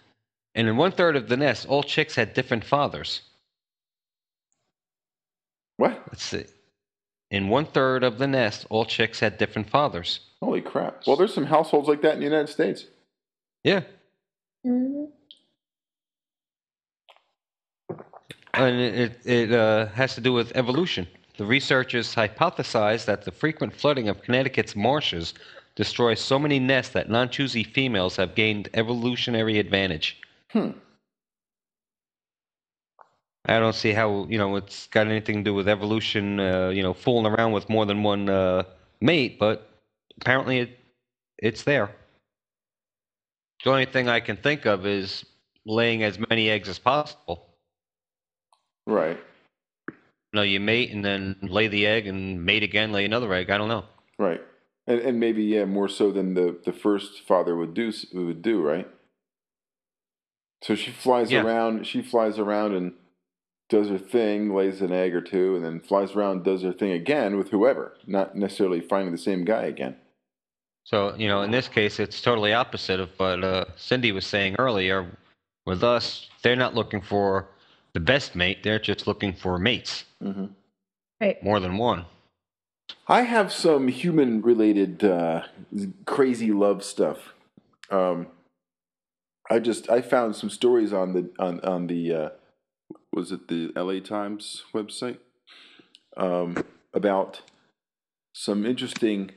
and 0.55 0.69
in 0.69 0.77
one 0.79 0.93
third 0.93 1.17
of 1.17 1.29
the 1.29 1.37
nest, 1.37 1.67
all 1.69 1.83
chicks 1.83 2.15
had 2.15 2.33
different 2.33 2.65
fathers. 2.65 3.21
What? 5.77 6.03
Let's 6.09 6.25
see. 6.25 6.45
In 7.31 7.49
one 7.49 7.67
third 7.67 8.03
of 8.05 8.19
the 8.19 8.27
nest, 8.27 8.67
all 8.71 8.85
chicks 8.87 9.21
had 9.21 9.37
different 9.39 9.69
fathers. 9.69 10.21
Holy 10.43 10.61
crap! 10.61 11.03
Well, 11.07 11.17
there's 11.17 11.33
some 11.33 11.47
households 11.47 11.89
like 11.89 12.03
that 12.03 12.15
in 12.15 12.19
the 12.19 12.25
United 12.25 12.49
States. 12.49 12.87
Yeah. 13.63 13.83
Mm-hmm. 14.67 15.05
And 18.55 18.81
it, 18.81 19.21
it 19.25 19.53
uh, 19.53 19.87
has 19.87 20.15
to 20.17 20.21
do 20.21 20.33
with 20.33 20.53
evolution. 20.57 21.07
The 21.37 21.47
researchers 21.47 22.15
hypothesized 22.15 23.07
that 23.07 23.25
the 23.25 23.31
frequent 23.31 23.75
flooding 23.75 24.09
of 24.09 24.21
Connecticut's 24.23 24.77
marshes 24.77 25.33
destroys 25.77 26.21
so 26.21 26.39
many 26.39 26.59
nests 26.59 26.93
that 26.93 27.09
non 27.09 27.31
choosy 27.31 27.63
females 27.63 28.17
have 28.17 28.35
gained 28.35 28.69
evolutionary 28.75 29.59
advantage. 29.59 30.21
Hmm. 30.51 30.71
I 33.47 33.59
don't 33.59 33.75
see 33.75 33.93
how 33.93 34.27
you 34.29 34.39
know 34.39 34.57
it's 34.57 34.89
got 34.89 35.07
anything 35.07 35.37
to 35.37 35.43
do 35.43 35.55
with 35.55 35.69
evolution. 35.69 36.41
Uh, 36.41 36.69
you 36.69 36.83
know, 36.83 36.93
fooling 36.93 37.33
around 37.33 37.53
with 37.53 37.69
more 37.69 37.87
than 37.87 38.03
one 38.03 38.29
uh, 38.29 38.65
mate, 39.01 39.39
but 39.39 39.72
apparently 40.23 40.59
it 40.61 40.79
it's 41.39 41.65
there. 41.65 41.91
The 43.65 43.71
only 43.71 43.87
thing 43.87 44.09
I 44.09 44.21
can 44.21 44.37
think 44.37 44.65
of 44.65 44.87
is 44.87 45.25
laying 45.67 46.03
as 46.03 46.19
many 46.31 46.49
eggs 46.49 46.69
as 46.69 46.79
possible. 46.79 47.47
Right. 48.87 49.19
You 49.89 49.95
know, 50.35 50.43
you 50.43 50.61
mate 50.61 50.91
and 50.93 51.05
then 51.05 51.37
lay 51.43 51.69
the 51.69 51.87
egg 51.87 52.07
and 52.07 52.45
mate 52.45 52.63
again, 52.63 52.93
lay 52.93 53.05
another 53.05 53.33
egg. 53.35 53.51
I 53.51 53.59
don't 53.59 53.69
know. 53.69 53.85
Right. 54.19 54.41
And 54.87 55.01
and 55.01 55.21
maybe 55.21 55.43
yeah, 55.45 55.65
more 55.65 55.89
so 55.89 56.11
than 56.11 56.35
the 56.35 56.59
the 56.65 56.73
first 56.73 57.23
father 57.27 57.57
would 57.57 57.75
do 57.75 57.93
would 58.15 58.43
do, 58.43 58.63
right? 58.63 58.89
So 60.63 60.75
she 60.77 60.93
flies 60.93 61.31
Yeah. 61.33 61.43
around. 61.45 61.87
She 61.87 62.03
flies 62.03 62.39
around 62.39 62.75
and 62.75 62.93
does 63.69 63.89
her 63.89 63.99
thing, 63.99 64.55
lays 64.55 64.81
an 64.83 64.93
egg 64.93 65.15
or 65.15 65.21
two, 65.21 65.57
and 65.57 65.65
then 65.65 65.81
flies 65.81 66.15
around, 66.15 66.45
does 66.45 66.63
her 66.63 66.73
thing 66.73 66.93
again 66.93 67.39
with 67.39 67.49
whoever, 67.51 67.95
not 68.07 68.37
necessarily 68.37 68.81
finding 68.81 69.13
the 69.13 69.19
same 69.19 69.45
guy 69.45 69.63
again. 69.63 69.97
So, 70.85 71.15
you 71.17 71.29
know, 71.29 71.43
in 71.43 71.51
this 71.51 71.69
case, 71.69 72.01
it's 72.01 72.21
totally 72.21 72.53
opposite 72.53 73.01
of 73.01 73.11
what 73.17 73.45
uh, 73.45 73.65
Cindy 73.77 74.13
was 74.13 74.27
saying 74.27 74.57
earlier. 74.59 75.17
With 75.65 75.85
us, 75.85 76.29
they're 76.43 76.57
not 76.57 76.75
looking 76.75 77.01
for 77.01 77.49
the 77.95 78.01
best 78.01 78.35
mate, 78.35 78.63
they're 78.63 78.81
just 78.81 79.07
looking 79.07 79.33
for 79.33 79.59
mates, 79.59 80.05
hmm 80.21 80.47
Right. 81.21 81.41
more 81.43 81.61
than 81.61 81.77
one. 81.77 82.07
I 83.07 83.23
have 83.23 83.53
some 83.53 83.87
human 83.89 84.43
related 84.43 85.05
uh, 85.05 85.43
crazy 86.05 86.51
love 86.51 86.83
stuff. 86.83 87.35
Um, 87.91 88.27
I 89.51 89.59
just 89.61 89.89
I 89.91 90.01
found 90.01 90.35
some 90.35 90.51
stories 90.51 90.93
on 90.93 91.13
the 91.13 91.31
on 91.39 91.61
on 91.61 91.87
the 91.87 92.13
uh, 92.13 92.29
was 93.13 93.31
it 93.31 93.49
the 93.49 93.71
L.A. 93.77 94.01
Times 94.01 94.65
website 94.75 95.19
um, 96.17 96.57
about 96.95 97.43
some 98.35 98.65
interesting 98.67 99.31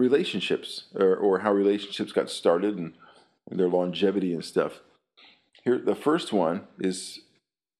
relationships 0.00 0.84
or, 0.94 1.14
or 1.14 1.40
how 1.40 1.52
relationships 1.52 2.10
got 2.10 2.30
started 2.30 2.76
and, 2.76 2.94
and 3.48 3.60
their 3.60 3.68
longevity 3.68 4.32
and 4.32 4.44
stuff. 4.44 4.80
Here, 5.62 5.78
the 5.78 5.94
first 5.94 6.32
one 6.32 6.62
is 6.78 7.20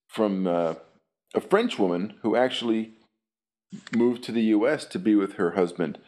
from 0.09 0.46
uh, 0.46 0.74
a 1.35 1.40
French 1.40 1.78
woman 1.78 2.14
who 2.22 2.37
actually 2.37 2.92
moved 3.96 4.22
to 4.24 4.33
the 4.33 4.42
U.S. 4.56 4.85
to 4.87 4.98
be 4.98 5.14
with 5.14 5.35
her 5.35 5.52
husband. 5.52 5.98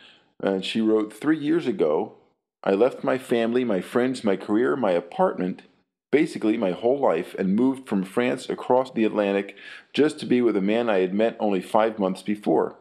And 0.41 0.65
she 0.65 0.81
wrote, 0.81 1.13
Three 1.13 1.39
years 1.39 1.67
ago, 1.67 2.15
I 2.63 2.73
left 2.73 3.03
my 3.03 3.19
family, 3.19 3.65
my 3.65 3.81
friends, 3.81 4.23
my 4.23 4.37
career, 4.37 4.77
my 4.77 4.93
apartment, 4.93 5.63
basically 6.11 6.57
my 6.57 6.73
whole 6.73 7.01
life, 7.01 7.35
and 7.39 7.57
moved 7.57 7.89
from 7.89 8.05
France 8.05 8.51
across 8.51 8.91
the 8.91 9.05
Atlantic 9.05 9.57
just 9.93 10.21
to 10.21 10.27
be 10.27 10.43
with 10.43 10.57
a 10.57 10.61
man 10.61 10.91
I 10.91 10.99
had 10.99 11.15
met 11.15 11.37
only 11.41 11.63
five 11.63 11.99
months 11.99 12.23
before. 12.23 12.77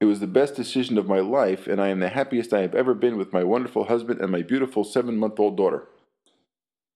It 0.00 0.06
was 0.06 0.20
the 0.20 0.26
best 0.26 0.54
decision 0.54 0.96
of 0.96 1.06
my 1.06 1.20
life, 1.20 1.66
and 1.66 1.80
I 1.80 1.88
am 1.88 2.00
the 2.00 2.08
happiest 2.08 2.54
I 2.54 2.62
have 2.62 2.74
ever 2.74 2.94
been 2.94 3.18
with 3.18 3.34
my 3.34 3.44
wonderful 3.44 3.84
husband 3.84 4.20
and 4.20 4.32
my 4.32 4.40
beautiful 4.40 4.82
seven 4.82 5.18
month 5.18 5.38
old 5.38 5.58
daughter. 5.58 5.88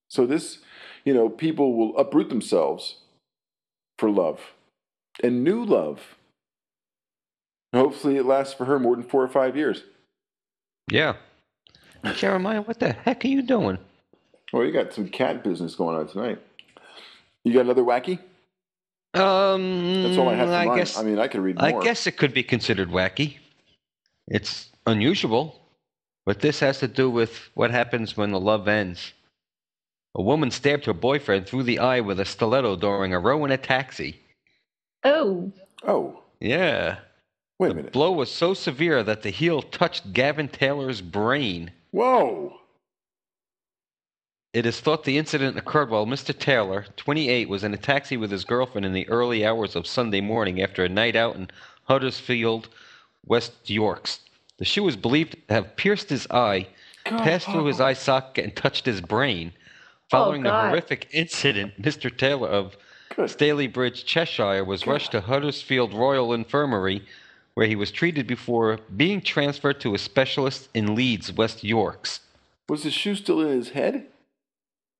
So, 0.09 0.27
this, 0.27 0.59
you 1.05 1.13
know, 1.13 1.29
people 1.29 1.75
will 1.77 1.97
uproot 1.99 2.31
themselves 2.31 2.97
for 3.99 4.11
love 4.11 4.41
and 5.23 5.45
new 5.45 5.65
love. 5.65 6.17
Hopefully, 7.75 8.17
it 8.17 8.25
lasts 8.25 8.55
for 8.55 8.65
her 8.65 8.79
more 8.79 8.97
than 8.97 9.05
four 9.05 9.23
or 9.23 9.29
five 9.29 9.57
years. 9.57 9.85
Yeah. 10.91 11.17
Jeremiah, 12.15 12.63
what 12.63 12.81
the 12.81 12.93
heck 12.93 13.25
are 13.25 13.29
you 13.29 13.43
doing? 13.43 13.79
Well, 14.53 14.65
you 14.65 14.73
got 14.73 14.93
some 14.93 15.09
cat 15.09 15.43
business 15.43 15.75
going 15.75 15.97
on 15.97 16.09
tonight. 16.09 16.39
You 17.43 17.53
got 17.53 17.63
another 17.63 17.83
wacky? 17.83 18.19
Um, 19.15 20.03
That's 20.03 20.19
all 20.19 20.29
I 20.29 20.35
have 20.35 20.49
to 20.49 20.55
I 20.55 20.67
mind. 20.67 20.79
guess, 20.79 20.99
I 20.99 21.03
mean, 21.03 21.19
I 21.19 21.29
could 21.29 21.41
read 21.41 21.57
I 21.59 21.81
guess 21.83 22.07
it 22.07 22.17
could 22.17 22.35
be 22.35 22.43
considered 22.43 22.89
wacky. 22.91 23.37
It's 24.29 24.71
unusual, 24.87 25.61
but 26.27 26.41
this 26.41 26.61
has 26.61 26.79
to 26.81 26.89
do 26.89 27.09
with 27.11 27.51
what 27.55 27.71
happens 27.71 28.17
when 28.17 28.31
the 28.33 28.41
love 28.41 28.67
ends. 28.69 29.13
A 30.17 30.23
woman 30.23 30.51
stabbed 30.51 30.85
her 30.87 30.93
boyfriend 30.93 31.47
through 31.47 31.65
the 31.65 31.79
eye 31.81 32.01
with 32.01 32.21
a 32.21 32.25
stiletto 32.25 32.77
during 32.77 33.13
a 33.13 33.19
row 33.19 33.45
in 33.45 33.51
a 33.51 33.57
taxi. 33.59 34.21
Oh, 35.05 35.53
Oh, 35.87 36.23
Yeah. 36.41 36.99
wait 37.59 37.73
a 37.73 37.75
minute. 37.75 37.93
The 37.93 37.99
blow 37.99 38.13
was 38.13 38.31
so 38.31 38.55
severe 38.55 39.03
that 39.03 39.23
the 39.23 39.31
heel 39.31 39.61
touched 39.61 40.13
Gavin 40.13 40.49
Taylor's 40.49 41.03
brain. 41.03 41.71
Whoa. 41.91 42.59
It 44.55 44.67
is 44.67 44.79
thought 44.79 45.03
the 45.03 45.19
incident 45.19 45.59
occurred 45.59 45.91
while 45.91 46.07
Mr. 46.07 46.39
Taylor, 46.39 46.87
28, 46.97 47.49
was 47.49 47.65
in 47.65 47.75
a 47.75 47.77
taxi 47.77 48.17
with 48.17 48.31
his 48.31 48.45
girlfriend 48.45 48.85
in 48.87 48.93
the 48.93 49.09
early 49.09 49.45
hours 49.45 49.75
of 49.75 49.85
Sunday 49.85 50.21
morning 50.21 50.63
after 50.63 50.85
a 50.85 50.89
night 50.89 51.17
out 51.17 51.35
in 51.35 51.51
Huddersfield, 51.89 52.69
West 53.27 53.69
Yorks. 53.69 54.21
The 54.59 54.65
shoe 54.65 54.87
is 54.87 54.95
believed 54.95 55.33
to 55.49 55.55
have 55.55 55.75
pierced 55.75 56.09
his 56.09 56.29
eye, 56.31 56.69
passed 57.05 57.47
through 57.47 57.65
his 57.65 57.81
eye 57.81 57.95
socket, 57.95 58.45
and 58.45 58.55
touched 58.55 58.87
his 58.87 59.01
brain. 59.01 59.53
Following 60.09 60.45
the 60.45 60.57
oh, 60.57 60.69
horrific 60.69 61.09
incident, 61.11 61.83
Mr. 61.83 62.17
Taylor 62.17 62.49
of 62.49 62.77
Good. 63.17 63.31
Stalybridge, 63.31 64.05
Cheshire, 64.05 64.65
was 64.65 64.87
rushed 64.87 65.11
to 65.11 65.21
Huddersfield 65.21 65.93
Royal 65.93 66.33
Infirmary, 66.33 67.05
where 67.55 67.67
he 67.67 67.75
was 67.75 67.91
treated 67.91 68.29
before 68.29 68.79
being 68.97 69.21
transferred 69.21 69.81
to 69.81 69.97
a 69.97 69.99
specialist 69.99 70.69
in 70.75 70.95
Leeds, 70.95 71.33
West 71.33 71.65
Yorks. 71.65 72.21
Was 72.69 72.85
the 72.85 72.93
shoe 72.93 73.17
still 73.17 73.41
in 73.41 73.49
his 73.49 73.71
head? 73.71 74.07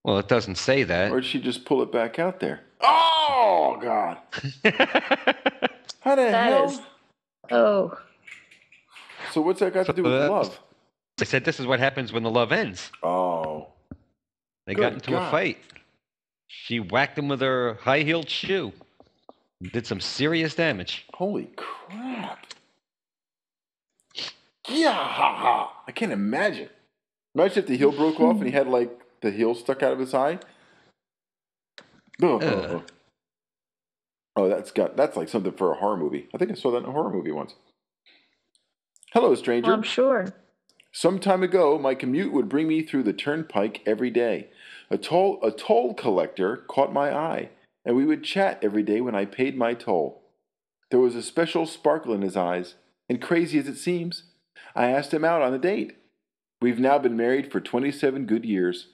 Well, 0.05 0.19
it 0.19 0.29
doesn't 0.29 0.57
say 0.57 0.83
that. 0.85 1.11
Or 1.11 1.21
did 1.21 1.29
she 1.29 1.41
just 1.41 1.65
pull 1.65 1.83
it 1.83 1.91
back 1.91 2.19
out 2.19 2.39
there? 2.41 2.61
Oh, 2.81 3.79
God. 3.81 4.19
How 6.01 6.15
the 6.15 6.23
That 6.23 6.53
hell? 6.53 6.65
is- 6.71 6.81
oh, 7.51 7.99
So 9.33 9.41
what's 9.41 9.61
that 9.61 9.73
got 9.73 9.87
to 9.87 9.93
do 9.95 10.03
with 10.03 10.13
that's- 10.13 10.31
uh, 10.31 10.33
love? 10.33 10.61
They 11.17 11.25
said 11.25 11.45
this 11.45 11.61
is 11.61 11.67
what 11.67 11.79
happens 11.79 12.13
when 12.13 12.23
the 12.25 12.31
love 12.31 12.51
ends. 12.53 12.91
Oh. 13.03 13.69
They 14.67 14.75
Good 14.75 14.81
got 14.83 14.93
into 14.95 15.11
God. 15.13 15.29
a 15.29 15.31
fight. 15.31 15.59
She 16.49 16.81
whacked 16.81 17.17
him 17.19 17.29
with 17.29 17.41
her 17.41 17.75
high 17.81 18.01
heeled 18.01 18.29
shoe. 18.29 18.73
Did 19.73 19.87
some 19.87 20.01
serious 20.01 20.55
damage. 20.55 21.07
Holy 21.15 21.51
crap. 21.57 22.47
Yeah, 24.69 24.93
ha, 24.93 25.35
ha. 25.37 25.83
I 25.87 25.93
can't 25.93 26.13
imagine. 26.13 26.69
Imagine 27.35 27.59
if 27.61 27.67
the 27.69 27.77
heel 27.77 27.93
broke 27.93 28.19
off 28.21 28.37
and 28.37 28.47
he 28.47 28.51
had 28.51 28.67
like 28.67 28.91
the 29.25 29.33
heel 29.33 29.55
stuck 29.55 29.83
out 29.83 29.93
of 29.93 29.99
his 29.99 30.15
eye. 30.15 30.39
Ugh. 32.23 32.43
Ugh. 32.43 32.83
Oh, 34.37 34.49
that's 34.49 34.71
got 34.71 34.97
that's 34.97 35.17
like 35.17 35.29
something 35.29 35.53
for 35.53 35.73
a 35.73 35.77
horror 35.77 35.97
movie. 35.97 36.29
I 36.35 36.39
think 36.39 36.51
I 36.51 36.55
saw 36.55 36.71
that 36.73 36.79
in 36.79 36.85
a 36.85 36.93
horror 36.93 37.13
movie 37.13 37.33
once. 37.33 37.55
Hello, 39.13 39.35
stranger. 39.35 39.69
well, 39.69 39.77
I'm 39.77 39.83
sure. 39.83 40.35
Some 40.93 41.19
time 41.19 41.43
ago, 41.43 41.79
my 41.79 41.95
commute 41.95 42.33
would 42.33 42.49
bring 42.49 42.69
me 42.69 42.83
through 42.83 43.05
the 43.05 43.13
turnpike 43.13 43.81
every 43.87 44.11
day. 44.11 44.49
A 44.91 44.99
toll, 44.99 45.41
a 45.43 45.51
toll 45.51 45.95
collector 45.95 46.57
caught 46.69 46.93
my 46.93 47.13
eye, 47.13 47.51
and 47.85 47.97
we 47.97 48.05
would 48.05 48.23
chat 48.23 48.59
every 48.63 48.83
day 48.83 49.01
when 49.01 49.15
I 49.15 49.25
paid 49.25 49.57
my 49.57 49.75
toll. 49.75 50.23
There 50.91 51.01
was 51.01 51.17
a 51.17 51.23
special 51.23 51.67
sparkle 51.67 52.15
in 52.15 52.23
his 52.23 52.37
eyes, 52.37 52.75
and 53.09 53.23
crazy 53.23 53.59
as 53.59 53.67
it 53.67 53.79
seems, 53.79 54.25
I 54.77 54.91
asked 54.91 55.13
him 55.15 55.25
out 55.25 55.43
on 55.43 55.55
a 55.55 55.59
date. 55.59 55.97
We've 56.61 56.79
now 56.79 56.99
been 56.99 57.17
married 57.17 57.51
for 57.51 57.61
27 57.61 58.27
good 58.27 58.45
years. 58.45 58.89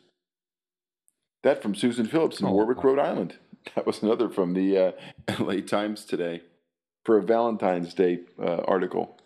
That 1.42 1.62
from 1.62 1.74
Susan 1.74 2.06
Phillips 2.06 2.40
in 2.40 2.46
Oh. 2.46 2.52
Warwick, 2.52 2.82
Rhode 2.84 2.98
Island. 2.98 3.36
That 3.74 3.86
was 3.86 4.02
another 4.02 4.30
from 4.30 4.54
the 4.54 4.78
uh, 4.78 4.92
LA 5.38 5.60
Times 5.60 6.06
today 6.06 6.40
for 7.04 7.18
a 7.18 7.22
Valentine's 7.22 7.92
Day 7.92 8.20
uh, 8.42 8.62
article. 8.66 9.18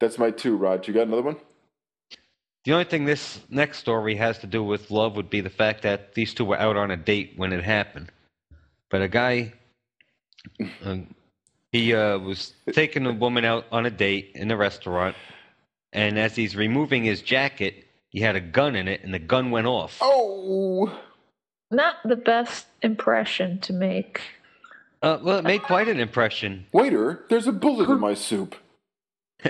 That's 0.00 0.18
my 0.18 0.32
two, 0.32 0.56
Rod. 0.56 0.88
You 0.88 0.92
got 0.92 1.06
another 1.06 1.22
one? 1.22 1.36
The 2.64 2.72
only 2.72 2.84
thing 2.84 3.04
this 3.04 3.38
next 3.48 3.78
story 3.78 4.16
has 4.16 4.40
to 4.40 4.48
do 4.48 4.62
with 4.64 4.90
love 4.90 5.14
would 5.14 5.30
be 5.30 5.40
the 5.40 5.50
fact 5.50 5.82
that 5.82 6.14
these 6.14 6.34
two 6.34 6.44
were 6.44 6.58
out 6.58 6.76
on 6.76 6.90
a 6.90 6.96
date 6.96 7.34
when 7.36 7.52
it 7.52 7.62
happened. 7.62 8.10
But 8.90 9.02
a 9.02 9.08
guy, 9.08 9.52
uh, 10.84 10.96
he 11.70 11.94
uh, 11.94 12.18
was 12.18 12.54
taking 12.72 13.06
a 13.06 13.12
woman 13.12 13.44
out 13.44 13.66
on 13.70 13.86
a 13.86 13.90
date 13.90 14.32
in 14.34 14.50
a 14.50 14.56
restaurant, 14.56 15.14
and 15.92 16.18
as 16.18 16.34
he's 16.34 16.56
removing 16.56 17.04
his 17.04 17.22
jacket, 17.22 17.83
he 18.14 18.20
had 18.20 18.36
a 18.36 18.40
gun 18.40 18.76
in 18.76 18.86
it, 18.86 19.02
and 19.02 19.12
the 19.12 19.18
gun 19.18 19.50
went 19.50 19.66
off. 19.66 19.98
Oh, 20.00 21.00
Not 21.72 21.96
the 22.04 22.14
best 22.14 22.66
impression 22.80 23.58
to 23.62 23.72
make. 23.72 24.20
Uh, 25.02 25.18
well, 25.20 25.38
it 25.38 25.44
made 25.44 25.62
quite 25.64 25.88
an 25.88 25.98
impression. 25.98 26.64
waiter, 26.72 27.24
there's 27.28 27.48
a 27.48 27.52
bullet 27.52 27.90
in 27.90 27.98
my 28.00 28.14
soup. 28.14 28.54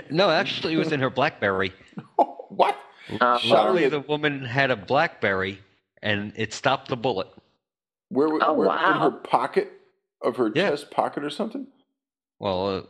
No, 0.09 0.29
actually, 0.31 0.73
it 0.73 0.77
was 0.77 0.91
in 0.91 0.99
her 0.99 1.09
BlackBerry. 1.11 1.71
Oh, 2.19 2.47
what? 2.49 2.75
Uh, 3.21 3.37
Luckily, 3.45 3.87
the 3.87 3.99
woman 4.01 4.43
had 4.43 4.71
a 4.71 4.75
BlackBerry, 4.75 5.59
and 6.01 6.33
it 6.35 6.51
stopped 6.53 6.89
the 6.89 6.97
bullet. 6.97 7.27
Where, 8.09 8.27
where, 8.27 8.39
Oh, 8.43 8.53
where- 8.53 8.67
in 8.67 8.93
her 8.99 9.11
pocket 9.11 9.71
of 10.21 10.35
her 10.37 10.51
Yeah. 10.53 10.71
chest 10.71 10.89
pocket 10.91 11.23
or 11.23 11.29
something? 11.29 11.67
Well, 12.39 12.67
uh, 12.67 12.81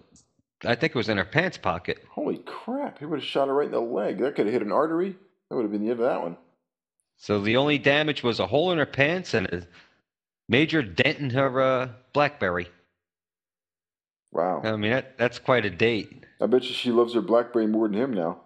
I 0.63 0.73
think 0.75 0.91
it 0.91 0.97
was 0.97 1.09
in 1.09 1.17
her 1.17 1.25
pants 1.25 1.57
pocket. 1.57 2.01
Holy 2.09 2.38
crap! 2.39 2.97
He 2.99 3.05
would 3.05 3.19
have 3.19 3.27
shot 3.27 3.49
her 3.49 3.53
right 3.53 3.65
in 3.65 3.71
the 3.71 3.81
leg. 3.81 4.19
That 4.19 4.35
could 4.35 4.45
have 4.47 4.53
hit 4.53 4.61
an 4.63 4.71
artery. 4.71 5.15
That 5.49 5.55
would 5.55 5.63
have 5.63 5.71
been 5.71 5.84
the 5.84 5.91
end 5.91 5.99
of 5.99 6.05
that 6.05 6.21
one. 6.21 6.38
So 7.17 7.39
the 7.39 7.58
only 7.58 7.77
damage 7.77 8.23
was 8.23 8.39
a 8.39 8.47
hole 8.47 8.71
in 8.71 8.77
her 8.77 8.86
pants 8.86 9.34
and 9.34 9.47
a 9.47 9.63
major 10.49 10.81
dent 10.81 11.19
in 11.19 11.29
her 11.31 11.62
uh, 11.62 11.89
BlackBerry. 12.13 12.67
Wow. 14.31 14.62
I 14.63 14.75
mean, 14.75 14.91
that, 14.91 15.17
that's 15.17 15.39
quite 15.39 15.65
a 15.65 15.69
date. 15.69 16.25
I 16.41 16.47
bet 16.47 16.63
you 16.63 16.73
she 16.73 16.91
loves 16.91 17.13
her 17.13 17.21
BlackBerry 17.21 17.67
more 17.67 17.88
than 17.88 17.97
him 17.97 18.13
now. 18.13 18.41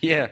Yeah. 0.00 0.28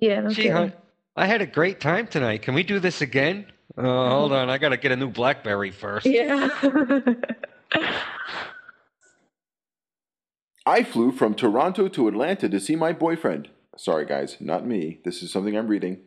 yeah, 0.00 0.20
no 0.20 0.30
Gee, 0.30 0.34
kidding. 0.44 0.52
hon, 0.52 0.72
I 1.14 1.26
had 1.26 1.42
a 1.42 1.46
great 1.46 1.80
time 1.80 2.08
tonight. 2.08 2.42
Can 2.42 2.54
we 2.54 2.62
do 2.64 2.80
this 2.80 3.02
again? 3.02 3.46
Uh, 3.76 3.82
hold 3.82 4.32
on, 4.32 4.48
I 4.50 4.58
gotta 4.58 4.76
get 4.78 4.90
a 4.90 4.96
new 4.96 5.10
BlackBerry 5.10 5.70
first. 5.70 6.06
Yeah. 6.06 6.48
I 10.66 10.82
flew 10.82 11.12
from 11.12 11.34
Toronto 11.34 11.86
to 11.88 12.08
Atlanta 12.08 12.48
to 12.48 12.58
see 12.58 12.74
my 12.74 12.92
boyfriend. 12.92 13.48
Sorry, 13.76 14.06
guys, 14.06 14.36
not 14.40 14.66
me. 14.66 15.00
This 15.04 15.22
is 15.22 15.30
something 15.30 15.56
I'm 15.56 15.68
reading. 15.68 15.98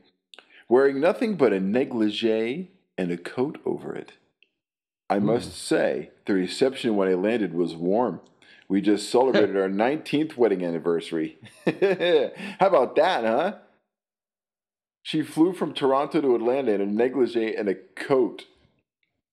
Wearing 0.68 1.00
nothing 1.00 1.36
but 1.36 1.54
a 1.54 1.60
negligee 1.60 2.72
and 2.98 3.12
a 3.12 3.18
coat 3.18 3.60
over 3.66 3.96
it. 3.96 4.14
I 5.10 5.20
must 5.20 5.58
say, 5.58 6.12
the 6.26 6.34
reception 6.34 6.96
when 6.96 7.08
I 7.08 7.14
landed 7.16 7.54
was 7.54 7.76
warm. 7.76 8.22
We 8.68 8.82
just 8.82 9.10
celebrated 9.10 9.58
our 9.58 9.70
19th 9.70 10.38
wedding 10.38 10.64
anniversary. 10.64 11.38
How 11.66 12.68
about 12.68 12.96
that, 12.96 13.24
huh? 13.24 13.54
She 15.02 15.24
flew 15.24 15.54
from 15.54 15.74
Toronto 15.74 16.22
to 16.22 16.36
Atlanta 16.36 16.74
in 16.74 16.82
a 16.82 16.86
negligee 16.86 17.56
and 17.56 17.68
a 17.68 17.76
coat. 17.96 18.46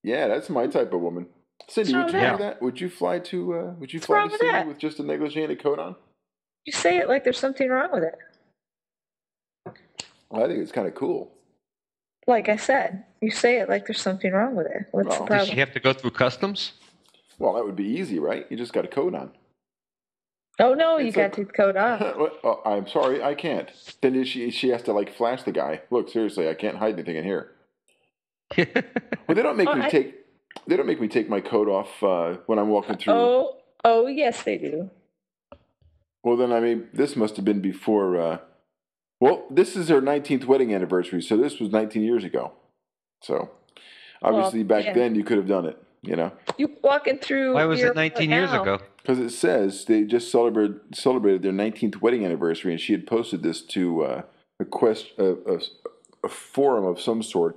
Yeah, 0.02 0.28
that's 0.28 0.48
my 0.48 0.66
type 0.66 0.94
of 0.94 1.00
woman. 1.00 1.26
Cindy, 1.68 1.94
would 1.94 2.06
you 2.06 2.20
do 2.20 2.36
that? 2.38 2.62
Would 2.62 2.80
you 2.80 2.88
fly 2.88 3.18
to 3.18 3.54
uh, 3.54 3.72
Would 3.78 3.92
you 3.92 3.98
What's 3.98 4.06
fly 4.06 4.18
to 4.20 4.24
with 4.24 4.32
Sydney 4.40 4.52
that? 4.52 4.68
with 4.68 4.78
just 4.78 5.00
a 5.00 5.02
negligee 5.02 5.42
and 5.42 5.52
a 5.52 5.56
coat 5.56 5.78
on? 5.78 5.96
you 6.64 6.72
say 6.72 6.98
it 6.98 7.08
like 7.08 7.22
there's 7.24 7.38
something 7.38 7.68
wrong 7.68 7.88
with 7.92 8.02
it. 8.02 8.14
Well, 10.30 10.44
I 10.44 10.48
think 10.48 10.60
it's 10.60 10.72
kind 10.72 10.86
of 10.88 10.94
cool. 10.94 11.32
Like 12.26 12.48
I 12.48 12.56
said, 12.56 13.04
you 13.20 13.30
say 13.30 13.58
it 13.60 13.68
like 13.68 13.86
there's 13.86 14.00
something 14.00 14.32
wrong 14.32 14.56
with 14.56 14.66
it. 14.66 14.86
What's 14.90 15.08
Well, 15.08 15.24
the 15.24 15.26
does 15.26 15.38
Does 15.46 15.48
she 15.54 15.60
have 15.60 15.72
to 15.74 15.80
go 15.80 15.92
through 15.92 16.10
customs? 16.10 16.72
Well, 17.38 17.54
that 17.54 17.64
would 17.64 17.76
be 17.76 17.84
easy, 17.84 18.18
right? 18.18 18.46
You 18.50 18.56
just 18.56 18.72
got 18.72 18.84
a 18.84 18.88
coat 18.88 19.14
on. 19.14 19.30
oh 20.58 20.74
no, 20.74 20.98
you 20.98 21.08
It's 21.08 21.16
got 21.16 21.36
like- 21.38 21.48
to 21.48 21.52
coat 21.52 21.76
on. 21.76 22.00
What? 22.18 22.40
oh, 22.42 22.62
I'm 22.64 22.88
sorry, 22.88 23.22
I 23.22 23.34
can't. 23.34 23.70
Then 24.00 24.24
she 24.24 24.50
she 24.50 24.70
has 24.70 24.82
to 24.82 24.92
like 24.92 25.14
flash 25.16 25.42
the 25.44 25.52
guy. 25.52 25.82
Look, 25.90 26.08
seriously, 26.08 26.48
I 26.48 26.54
can't 26.54 26.76
hide 26.76 26.94
anything 26.94 27.16
in 27.16 27.24
here. 27.24 27.52
Well, 29.28 29.34
they 29.34 29.42
don't 29.42 29.56
make 29.56 29.68
Oh, 29.68 29.74
me 29.74 29.84
I- 29.86 29.90
take. 29.90 30.14
They 30.66 30.76
don't 30.76 30.86
make 30.86 31.00
me 31.00 31.08
take 31.08 31.28
my 31.28 31.40
coat 31.40 31.68
off 31.68 32.02
uh, 32.02 32.38
when 32.46 32.58
I'm 32.58 32.68
walking 32.68 32.96
through. 32.96 33.12
Oh, 33.12 33.56
oh 33.84 34.06
yes, 34.06 34.42
they 34.42 34.56
do. 34.56 34.90
Well, 36.24 36.36
then 36.36 36.50
I 36.52 36.60
mean, 36.60 36.88
this 36.94 37.14
must 37.14 37.36
have 37.36 37.44
been 37.44 37.60
before. 37.60 38.16
Uh, 38.20 38.38
well, 39.20 39.44
this 39.50 39.76
is 39.76 39.88
their 39.88 40.02
19th 40.02 40.44
wedding 40.44 40.74
anniversary, 40.74 41.22
so 41.22 41.36
this 41.36 41.58
was 41.58 41.70
19 41.70 42.02
years 42.02 42.24
ago. 42.24 42.52
So, 43.22 43.50
obviously, 44.22 44.62
back 44.62 44.84
yeah. 44.84 44.92
then 44.94 45.14
you 45.14 45.24
could 45.24 45.38
have 45.38 45.48
done 45.48 45.66
it. 45.66 45.82
You 46.02 46.14
know, 46.14 46.32
You 46.56 46.70
walking 46.82 47.18
through. 47.18 47.54
Why 47.54 47.64
was 47.64 47.80
your 47.80 47.90
it 47.90 47.96
19 47.96 48.30
years 48.30 48.52
now. 48.52 48.62
ago? 48.62 48.78
because 49.06 49.20
it 49.20 49.30
says 49.30 49.84
they 49.84 50.02
just 50.02 50.32
celebrated 50.32 50.80
celebrated 50.92 51.42
their 51.42 51.52
19th 51.52 52.00
wedding 52.00 52.24
anniversary, 52.24 52.72
and 52.72 52.80
she 52.80 52.92
had 52.92 53.06
posted 53.06 53.42
this 53.42 53.62
to 53.62 54.02
uh, 54.02 54.22
a 54.58 54.64
quest 54.64 55.12
a, 55.18 55.36
a, 55.46 55.60
a 56.24 56.28
forum 56.28 56.84
of 56.84 57.00
some 57.00 57.22
sort. 57.22 57.56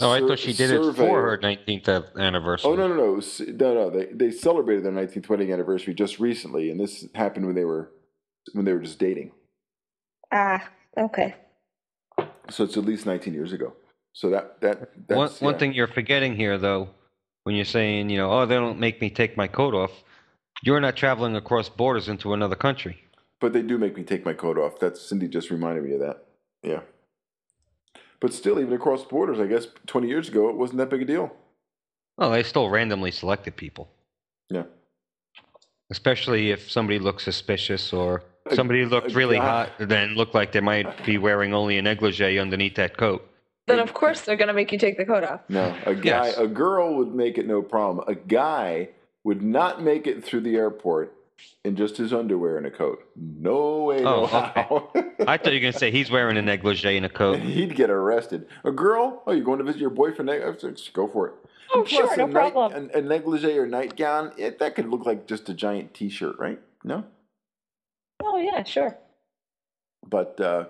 Oh, 0.00 0.12
I 0.12 0.20
thought 0.20 0.38
she 0.38 0.52
did 0.52 0.70
it 0.70 0.94
for 0.94 1.22
her 1.22 1.38
19th 1.38 2.16
anniversary. 2.16 2.70
Oh 2.70 2.76
no 2.76 2.86
no 2.86 2.94
no 2.94 3.20
no 3.40 3.74
no 3.74 3.90
they 3.90 4.06
they 4.12 4.30
celebrated 4.30 4.84
their 4.84 4.92
19th 4.92 5.28
wedding 5.28 5.52
anniversary 5.52 5.94
just 5.94 6.20
recently, 6.20 6.70
and 6.70 6.78
this 6.78 7.06
happened 7.14 7.46
when 7.46 7.56
they 7.56 7.64
were 7.64 7.90
when 8.52 8.64
they 8.64 8.72
were 8.72 8.80
just 8.80 9.00
dating. 9.00 9.32
Ah, 10.30 10.68
okay. 10.98 11.34
So 12.50 12.64
it's 12.64 12.76
at 12.76 12.84
least 12.84 13.06
19 13.06 13.34
years 13.34 13.52
ago. 13.52 13.74
So 14.12 14.30
that 14.30 14.60
that 14.60 14.90
that's, 15.06 15.16
one 15.16 15.30
one 15.40 15.54
yeah. 15.54 15.58
thing 15.58 15.72
you're 15.74 15.86
forgetting 15.86 16.34
here, 16.34 16.58
though, 16.58 16.88
when 17.44 17.54
you're 17.54 17.64
saying, 17.64 18.10
you 18.10 18.18
know, 18.18 18.32
oh, 18.32 18.46
they 18.46 18.56
don't 18.56 18.80
make 18.80 19.00
me 19.00 19.10
take 19.10 19.36
my 19.36 19.46
coat 19.46 19.74
off. 19.74 19.92
You're 20.62 20.80
not 20.80 20.96
traveling 20.96 21.36
across 21.36 21.68
borders 21.68 22.08
into 22.08 22.32
another 22.32 22.56
country. 22.56 23.00
But 23.40 23.52
they 23.52 23.62
do 23.62 23.78
make 23.78 23.96
me 23.96 24.02
take 24.02 24.24
my 24.24 24.32
coat 24.32 24.58
off. 24.58 24.80
That's 24.80 25.00
Cindy 25.00 25.28
just 25.28 25.50
reminded 25.50 25.84
me 25.84 25.92
of 25.92 26.00
that. 26.00 26.24
Yeah. 26.62 26.80
But 28.20 28.32
still, 28.32 28.58
even 28.58 28.72
across 28.72 29.04
borders, 29.04 29.38
I 29.38 29.46
guess 29.46 29.68
20 29.86 30.08
years 30.08 30.28
ago, 30.28 30.48
it 30.48 30.56
wasn't 30.56 30.78
that 30.78 30.90
big 30.90 31.02
a 31.02 31.04
deal. 31.04 31.32
Well, 32.16 32.32
they 32.32 32.42
still 32.42 32.68
randomly 32.68 33.12
selected 33.12 33.54
people, 33.54 33.88
Yeah. 34.50 34.64
especially 35.90 36.50
if 36.50 36.68
somebody 36.68 36.98
looks 36.98 37.22
suspicious 37.22 37.92
or 37.92 38.16
A- 38.16 38.37
somebody 38.54 38.84
looked 38.84 39.14
really 39.14 39.36
guy- 39.36 39.66
hot, 39.66 39.70
then 39.78 40.14
looked 40.14 40.34
like 40.34 40.52
they 40.52 40.60
might 40.60 41.04
be 41.04 41.18
wearing 41.18 41.54
only 41.54 41.78
a 41.78 41.82
negligee 41.82 42.38
underneath 42.38 42.74
that 42.76 42.96
coat. 42.96 43.24
Then 43.66 43.78
of 43.80 43.92
course 43.92 44.22
they're 44.22 44.36
gonna 44.36 44.54
make 44.54 44.72
you 44.72 44.78
take 44.78 44.96
the 44.96 45.04
coat 45.04 45.24
off. 45.24 45.40
No, 45.48 45.74
a 45.84 45.94
guy, 45.94 46.26
Yes. 46.28 46.38
a 46.38 46.46
girl 46.46 46.96
would 46.96 47.14
make 47.14 47.36
it 47.38 47.46
no 47.46 47.60
problem. 47.62 48.04
A 48.08 48.14
guy 48.14 48.88
would 49.24 49.42
not 49.42 49.82
make 49.82 50.06
it 50.06 50.24
through 50.24 50.40
the 50.40 50.56
airport 50.56 51.14
in 51.64 51.76
just 51.76 51.96
his 51.98 52.12
underwear 52.12 52.56
and 52.56 52.66
a 52.66 52.70
coat. 52.70 53.04
No 53.14 53.84
way, 53.84 54.00
no 54.00 54.22
Oh, 54.22 54.26
how. 54.26 54.90
I 55.26 55.36
thought 55.36 55.48
you 55.52 55.58
were 55.58 55.60
going 55.60 55.72
to 55.72 55.78
say 55.78 55.90
he's 55.90 56.10
wearing 56.10 56.36
a 56.36 56.42
negligee 56.42 56.96
and 56.96 57.04
a 57.06 57.08
coat. 57.08 57.38
He'd 57.40 57.76
get 57.76 57.90
arrested. 57.90 58.46
A 58.64 58.72
girl? 58.72 59.22
Oh, 59.26 59.32
you're 59.32 59.44
going 59.44 59.58
to 59.58 59.64
visit 59.64 59.80
your 59.80 59.90
boyfriend? 59.90 60.28
Go 60.94 61.06
for 61.06 61.28
it. 61.28 61.34
Oh, 61.74 61.82
Plus, 61.82 61.90
sure, 61.90 62.12
a 62.12 62.16
no 62.16 62.26
night- 62.26 62.52
problem. 62.52 62.90
A, 62.94 62.98
a 62.98 63.02
negligee 63.02 63.56
or 63.58 63.66
nightgown, 63.66 64.32
it, 64.36 64.58
that 64.58 64.74
could 64.74 64.88
look 64.88 65.04
like 65.06 65.26
just 65.28 65.48
a 65.48 65.54
giant 65.54 65.94
T-shirt, 65.94 66.36
right? 66.38 66.58
No, 66.82 67.04
Oh 68.22 68.38
yeah, 68.38 68.62
sure. 68.64 68.96
but 70.06 70.40
uh, 70.40 70.64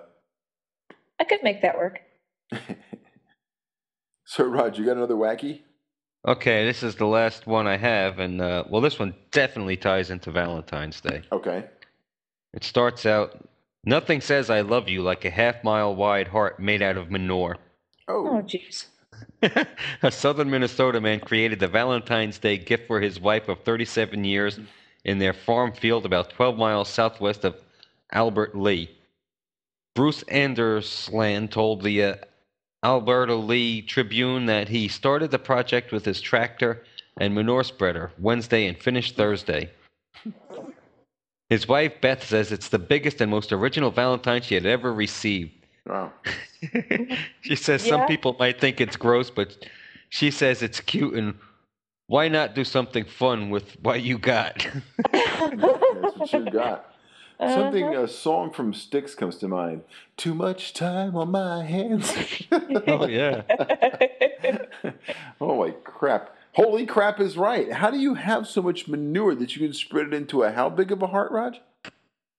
I 1.18 1.24
could 1.24 1.42
make 1.42 1.62
that 1.62 1.76
work. 1.76 2.00
so 4.24 4.44
Rod, 4.44 4.76
you 4.78 4.84
got 4.84 4.96
another 4.96 5.14
wacky? 5.14 5.62
Okay, 6.26 6.64
this 6.66 6.82
is 6.82 6.96
the 6.96 7.06
last 7.06 7.46
one 7.46 7.66
I 7.66 7.76
have, 7.76 8.18
and 8.18 8.40
uh, 8.40 8.64
well, 8.68 8.80
this 8.80 8.98
one 8.98 9.14
definitely 9.30 9.76
ties 9.76 10.10
into 10.10 10.30
Valentine's 10.30 11.00
Day. 11.00 11.22
Okay. 11.32 11.64
It 12.52 12.64
starts 12.64 13.06
out 13.06 13.48
Nothing 13.84 14.20
says 14.20 14.50
I 14.50 14.60
love 14.60 14.88
you 14.88 15.02
like 15.02 15.24
a 15.24 15.30
half 15.30 15.62
mile 15.64 15.94
wide 15.94 16.28
heart 16.28 16.60
made 16.60 16.82
out 16.82 16.96
of 16.96 17.10
manure. 17.10 17.56
Oh 18.08 18.26
Oh, 18.28 18.42
jeez. 18.42 18.86
a 20.02 20.10
southern 20.10 20.50
Minnesota 20.50 21.00
man 21.00 21.20
created 21.20 21.60
the 21.60 21.68
Valentine's 21.68 22.38
Day 22.38 22.58
gift 22.58 22.86
for 22.86 23.00
his 23.00 23.18
wife 23.18 23.48
of 23.48 23.62
37 23.64 24.24
years 24.24 24.60
in 25.04 25.18
their 25.18 25.32
farm 25.32 25.72
field 25.72 26.04
about 26.04 26.30
12 26.30 26.56
miles 26.56 26.88
southwest 26.88 27.44
of 27.44 27.56
Albert 28.12 28.56
Lea. 28.56 28.90
Bruce 29.94 30.22
Andersland 30.24 31.50
told 31.50 31.82
the 31.82 32.02
uh, 32.02 32.14
Alberta 32.84 33.34
Lee 33.34 33.82
Tribune 33.82 34.46
that 34.46 34.68
he 34.68 34.88
started 34.88 35.30
the 35.30 35.38
project 35.38 35.90
with 35.92 36.04
his 36.04 36.20
tractor 36.20 36.84
and 37.16 37.34
manure 37.34 37.64
spreader 37.64 38.12
Wednesday 38.18 38.66
and 38.66 38.78
finished 38.78 39.16
Thursday. 39.16 39.70
His 41.50 41.66
wife 41.66 42.00
Beth 42.00 42.26
says 42.26 42.52
it's 42.52 42.68
the 42.68 42.78
biggest 42.78 43.20
and 43.20 43.30
most 43.30 43.52
original 43.52 43.90
Valentine 43.90 44.42
she 44.42 44.54
had 44.54 44.66
ever 44.66 44.92
received. 44.92 45.52
wow. 45.86 46.12
she 47.40 47.56
says 47.56 47.82
some 47.82 48.06
people 48.06 48.36
might 48.38 48.60
think 48.60 48.80
it's 48.80 48.96
gross, 48.96 49.30
but 49.30 49.66
she 50.10 50.30
says 50.30 50.62
it's 50.62 50.80
cute 50.80 51.14
and 51.14 51.34
why 52.08 52.26
not 52.28 52.54
do 52.54 52.64
something 52.64 53.04
fun 53.04 53.50
with 53.50 53.76
what 53.80 54.02
you 54.02 54.18
got? 54.18 54.66
That's 55.12 56.16
what 56.16 56.32
you 56.32 56.50
got. 56.50 56.94
Something, 57.38 57.84
Uh-huh. 57.84 58.02
a 58.02 58.08
song 58.08 58.50
from 58.52 58.74
Styx 58.74 59.14
comes 59.14 59.36
to 59.36 59.46
mind. 59.46 59.82
Too 60.16 60.34
much 60.34 60.72
time 60.74 61.14
on 61.14 61.30
my 61.30 61.62
hands. 61.64 62.12
oh 62.88 63.06
yeah. 63.06 63.42
Holy 65.38 65.74
crap. 65.84 66.34
Holy 66.54 66.84
crap 66.86 67.20
is 67.20 67.36
right. 67.36 67.70
How 67.72 67.90
do 67.92 67.98
you 67.98 68.14
have 68.14 68.48
so 68.48 68.60
much 68.62 68.88
manure 68.88 69.36
that 69.36 69.54
you 69.54 69.64
can 69.64 69.72
spread 69.72 70.08
it 70.08 70.14
into 70.14 70.42
a 70.42 70.50
how 70.50 70.68
big 70.68 70.90
of 70.90 71.02
a 71.02 71.06
heart, 71.06 71.30
Rog? 71.30 71.54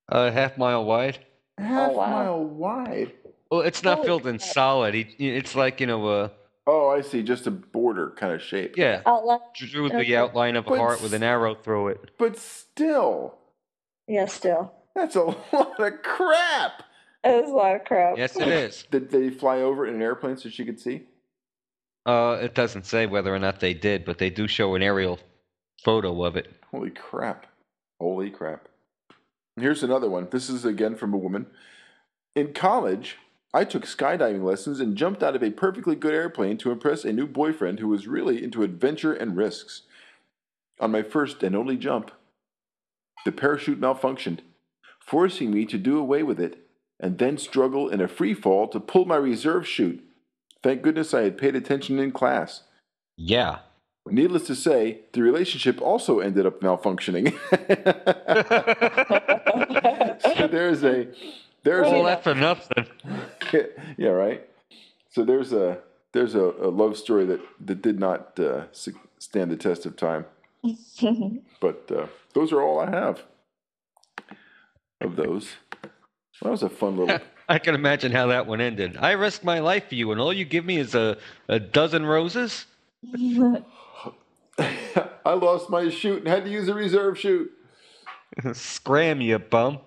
A 0.09 0.31
half 0.31 0.57
mile 0.57 0.83
wide. 0.83 1.19
Half 1.57 1.93
wow. 1.93 2.09
mile 2.09 2.43
wide. 2.43 3.13
Well, 3.49 3.61
it's 3.61 3.83
not 3.83 3.97
Holy 3.99 4.07
filled 4.07 4.27
in 4.27 4.37
crap. 4.39 4.49
solid. 4.49 4.95
It's 5.17 5.55
like 5.55 5.79
you 5.79 5.87
know, 5.87 6.05
uh, 6.07 6.29
Oh, 6.71 6.89
I 6.89 7.01
see. 7.01 7.23
Just 7.23 7.47
a 7.47 7.51
border 7.51 8.13
kind 8.15 8.31
of 8.31 8.43
shape. 8.43 8.77
yeah, 8.77 9.01
Outline. 9.07 9.39
drew 9.55 9.87
Okay. 9.87 10.03
the 10.03 10.15
outline 10.17 10.55
of 10.55 10.67
a 10.67 10.69
But 10.69 10.77
heart 10.77 11.01
with 11.01 11.13
an 11.15 11.23
arrow 11.23 11.55
through 11.55 11.87
it. 11.89 12.11
But 12.19 12.37
still, 12.37 13.39
Yeah, 14.07 14.25
still. 14.27 14.71
that's 14.93 15.15
a 15.15 15.23
lot 15.53 15.79
of 15.79 16.03
crap. 16.03 16.83
That 17.23 17.43
is 17.43 17.49
a 17.49 17.53
lot 17.53 17.75
of 17.75 17.85
crap. 17.85 18.17
Yes, 18.19 18.35
it 18.37 18.47
is. 18.47 18.83
Did 18.91 19.09
they 19.09 19.31
fly 19.31 19.61
over 19.61 19.87
in 19.87 19.95
an 19.95 20.01
airplane 20.03 20.37
so 20.37 20.47
she 20.49 20.63
could 20.63 20.79
see? 20.79 21.07
Uh, 22.05 22.37
it 22.41 22.53
doesn't 22.53 22.85
say 22.85 23.07
whether 23.07 23.33
or 23.33 23.39
not 23.39 23.59
they 23.59 23.73
did, 23.73 24.05
but 24.05 24.19
they 24.19 24.29
do 24.29 24.47
show 24.47 24.75
an 24.75 24.83
aerial 24.83 25.19
photo 25.83 26.23
of 26.23 26.35
it. 26.37 26.47
Holy 26.71 26.91
crap. 26.91 27.47
Holy 27.99 28.29
crap. 28.29 28.67
Here's 29.57 29.81
another 29.83 30.09
one. 30.09 30.27
This 30.31 30.49
is 30.49 30.65
again 30.65 30.95
from 30.95 31.13
a 31.13 31.17
woman. 31.17 31.47
In 32.35 32.53
college, 32.53 33.17
I 33.53 33.65
took 33.65 33.85
skydiving 33.85 34.43
lessons 34.43 34.79
and 34.79 34.95
jumped 34.95 35.23
out 35.23 35.35
of 35.35 35.43
a 35.43 35.49
perfectly 35.49 35.95
good 35.95 36.13
airplane 36.13 36.57
to 36.59 36.71
impress 36.71 37.03
a 37.03 37.13
new 37.13 37.25
boyfriend 37.25 37.79
who 37.79 37.87
was 37.87 38.07
really 38.07 38.43
into 38.43 38.61
adventure 38.61 39.13
and 39.13 39.35
risks. 39.35 39.83
On 40.79 40.91
my 40.91 41.01
first 41.01 41.41
and 41.41 41.55
only 41.55 41.75
jump, 41.75 42.11
the 43.25 43.31
parachute 43.31 43.81
malfunctioned, 43.81 44.39
forcing 44.99 45.51
me 45.51 45.65
to 45.65 45.77
do 45.77 45.97
away 45.97 46.23
with 46.23 46.39
it 46.39 46.67
and 46.99 47.17
then 47.17 47.37
struggle 47.37 47.89
in 47.89 48.01
a 48.01 48.07
free 48.07 48.33
fall 48.33 48.67
to 48.67 48.79
pull 48.79 49.05
my 49.05 49.15
reserve 49.15 49.67
chute. 49.67 50.03
Thank 50.61 50.81
goodness 50.81 51.13
I 51.13 51.23
had 51.23 51.37
paid 51.37 51.55
attention 51.55 51.99
in 51.99 52.11
class. 52.11 52.63
Yeah. 53.17 53.59
Needless 54.07 54.47
to 54.47 54.55
say, 54.55 55.01
the 55.13 55.21
relationship 55.21 55.81
also 55.81 56.19
ended 56.19 56.45
up 56.45 56.61
malfunctioning. 56.61 57.33
so 60.37 60.47
there's 60.47 60.83
a 60.83 61.07
there's 61.63 61.87
All 61.87 62.05
a, 62.05 62.09
that 62.09 62.23
for 62.23 62.35
nothing. 62.35 62.87
yeah 63.97 64.09
right. 64.09 64.47
So 65.09 65.23
there's 65.23 65.53
a 65.53 65.79
there's 66.11 66.35
a, 66.35 66.53
a 66.61 66.69
love 66.69 66.97
story 66.97 67.25
that 67.25 67.41
that 67.65 67.81
did 67.81 67.99
not 67.99 68.39
uh, 68.39 68.63
stand 68.71 69.51
the 69.51 69.57
test 69.57 69.85
of 69.85 69.95
time. 69.95 70.25
But 71.61 71.91
uh, 71.91 72.07
those 72.33 72.51
are 72.51 72.61
all 72.61 72.79
I 72.79 72.89
have 72.89 73.23
of 75.01 75.15
those. 75.15 75.49
That 76.41 76.51
was 76.51 76.63
a 76.63 76.69
fun 76.69 76.97
little. 76.97 77.19
I 77.49 77.59
can 77.59 77.75
imagine 77.75 78.11
how 78.11 78.27
that 78.27 78.45
one 78.47 78.61
ended. 78.61 78.97
I 78.97 79.11
risk 79.11 79.43
my 79.43 79.59
life 79.59 79.89
for 79.89 79.95
you, 79.95 80.11
and 80.11 80.21
all 80.21 80.31
you 80.31 80.45
give 80.45 80.65
me 80.65 80.77
is 80.77 80.93
a, 80.95 81.17
a 81.47 81.59
dozen 81.59 82.05
roses? 82.05 82.65
I 84.59 85.33
lost 85.33 85.69
my 85.69 85.89
chute 85.89 86.19
and 86.19 86.27
had 86.27 86.43
to 86.45 86.49
use 86.51 86.67
a 86.67 86.73
reserve 86.73 87.17
chute. 87.17 87.51
Scram, 88.53 89.21
you 89.21 89.39
bum. 89.39 89.79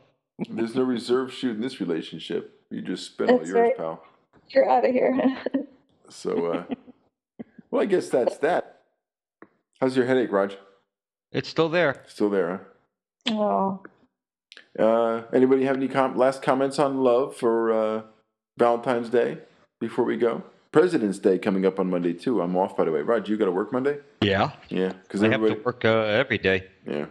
There's 0.48 0.74
no 0.74 0.82
reserve 0.82 1.32
chute 1.32 1.56
in 1.56 1.60
this 1.62 1.80
relationship. 1.80 2.60
You 2.70 2.82
just 2.82 3.06
spent 3.06 3.30
all 3.30 3.38
That's 3.38 3.50
yours, 3.50 3.60
right. 3.60 3.76
pal. 3.76 4.02
You're 4.48 4.68
out 4.68 4.84
of 4.84 4.92
here. 4.92 5.38
So, 6.08 6.46
uh, 6.46 6.64
well, 7.70 7.82
I 7.82 7.86
guess 7.86 8.10
that's 8.10 8.36
that. 8.38 8.80
How's 9.80 9.96
your 9.96 10.04
headache, 10.04 10.30
Rog? 10.30 10.52
It's 11.30 11.48
still 11.48 11.70
there. 11.70 12.02
Still 12.06 12.28
there, 12.28 12.66
oh. 13.30 13.80
Uh, 14.78 15.22
anybody 15.32 15.64
have 15.64 15.76
any 15.76 15.88
com- 15.88 16.16
last 16.16 16.42
comments 16.42 16.78
on 16.78 16.98
love 17.02 17.34
for 17.36 17.72
uh, 17.72 18.02
Valentine's 18.58 19.08
Day 19.08 19.38
before 19.80 20.04
we 20.04 20.16
go? 20.18 20.42
President's 20.70 21.18
Day 21.18 21.38
coming 21.38 21.64
up 21.64 21.78
on 21.80 21.88
Monday 21.88 22.12
too. 22.12 22.40
I'm 22.42 22.56
off, 22.56 22.76
by 22.76 22.84
the 22.84 22.92
way. 22.92 23.00
Rog, 23.00 23.28
you 23.28 23.36
got 23.38 23.46
to 23.46 23.50
work 23.52 23.72
Monday? 23.72 23.98
Yeah. 24.20 24.52
Yeah, 24.68 24.92
because 25.02 25.22
I 25.22 25.28
have 25.30 25.40
to 25.40 25.54
work 25.64 25.84
uh, 25.84 25.88
every 25.88 26.38
day. 26.38 26.68
Yeah, 26.86 27.06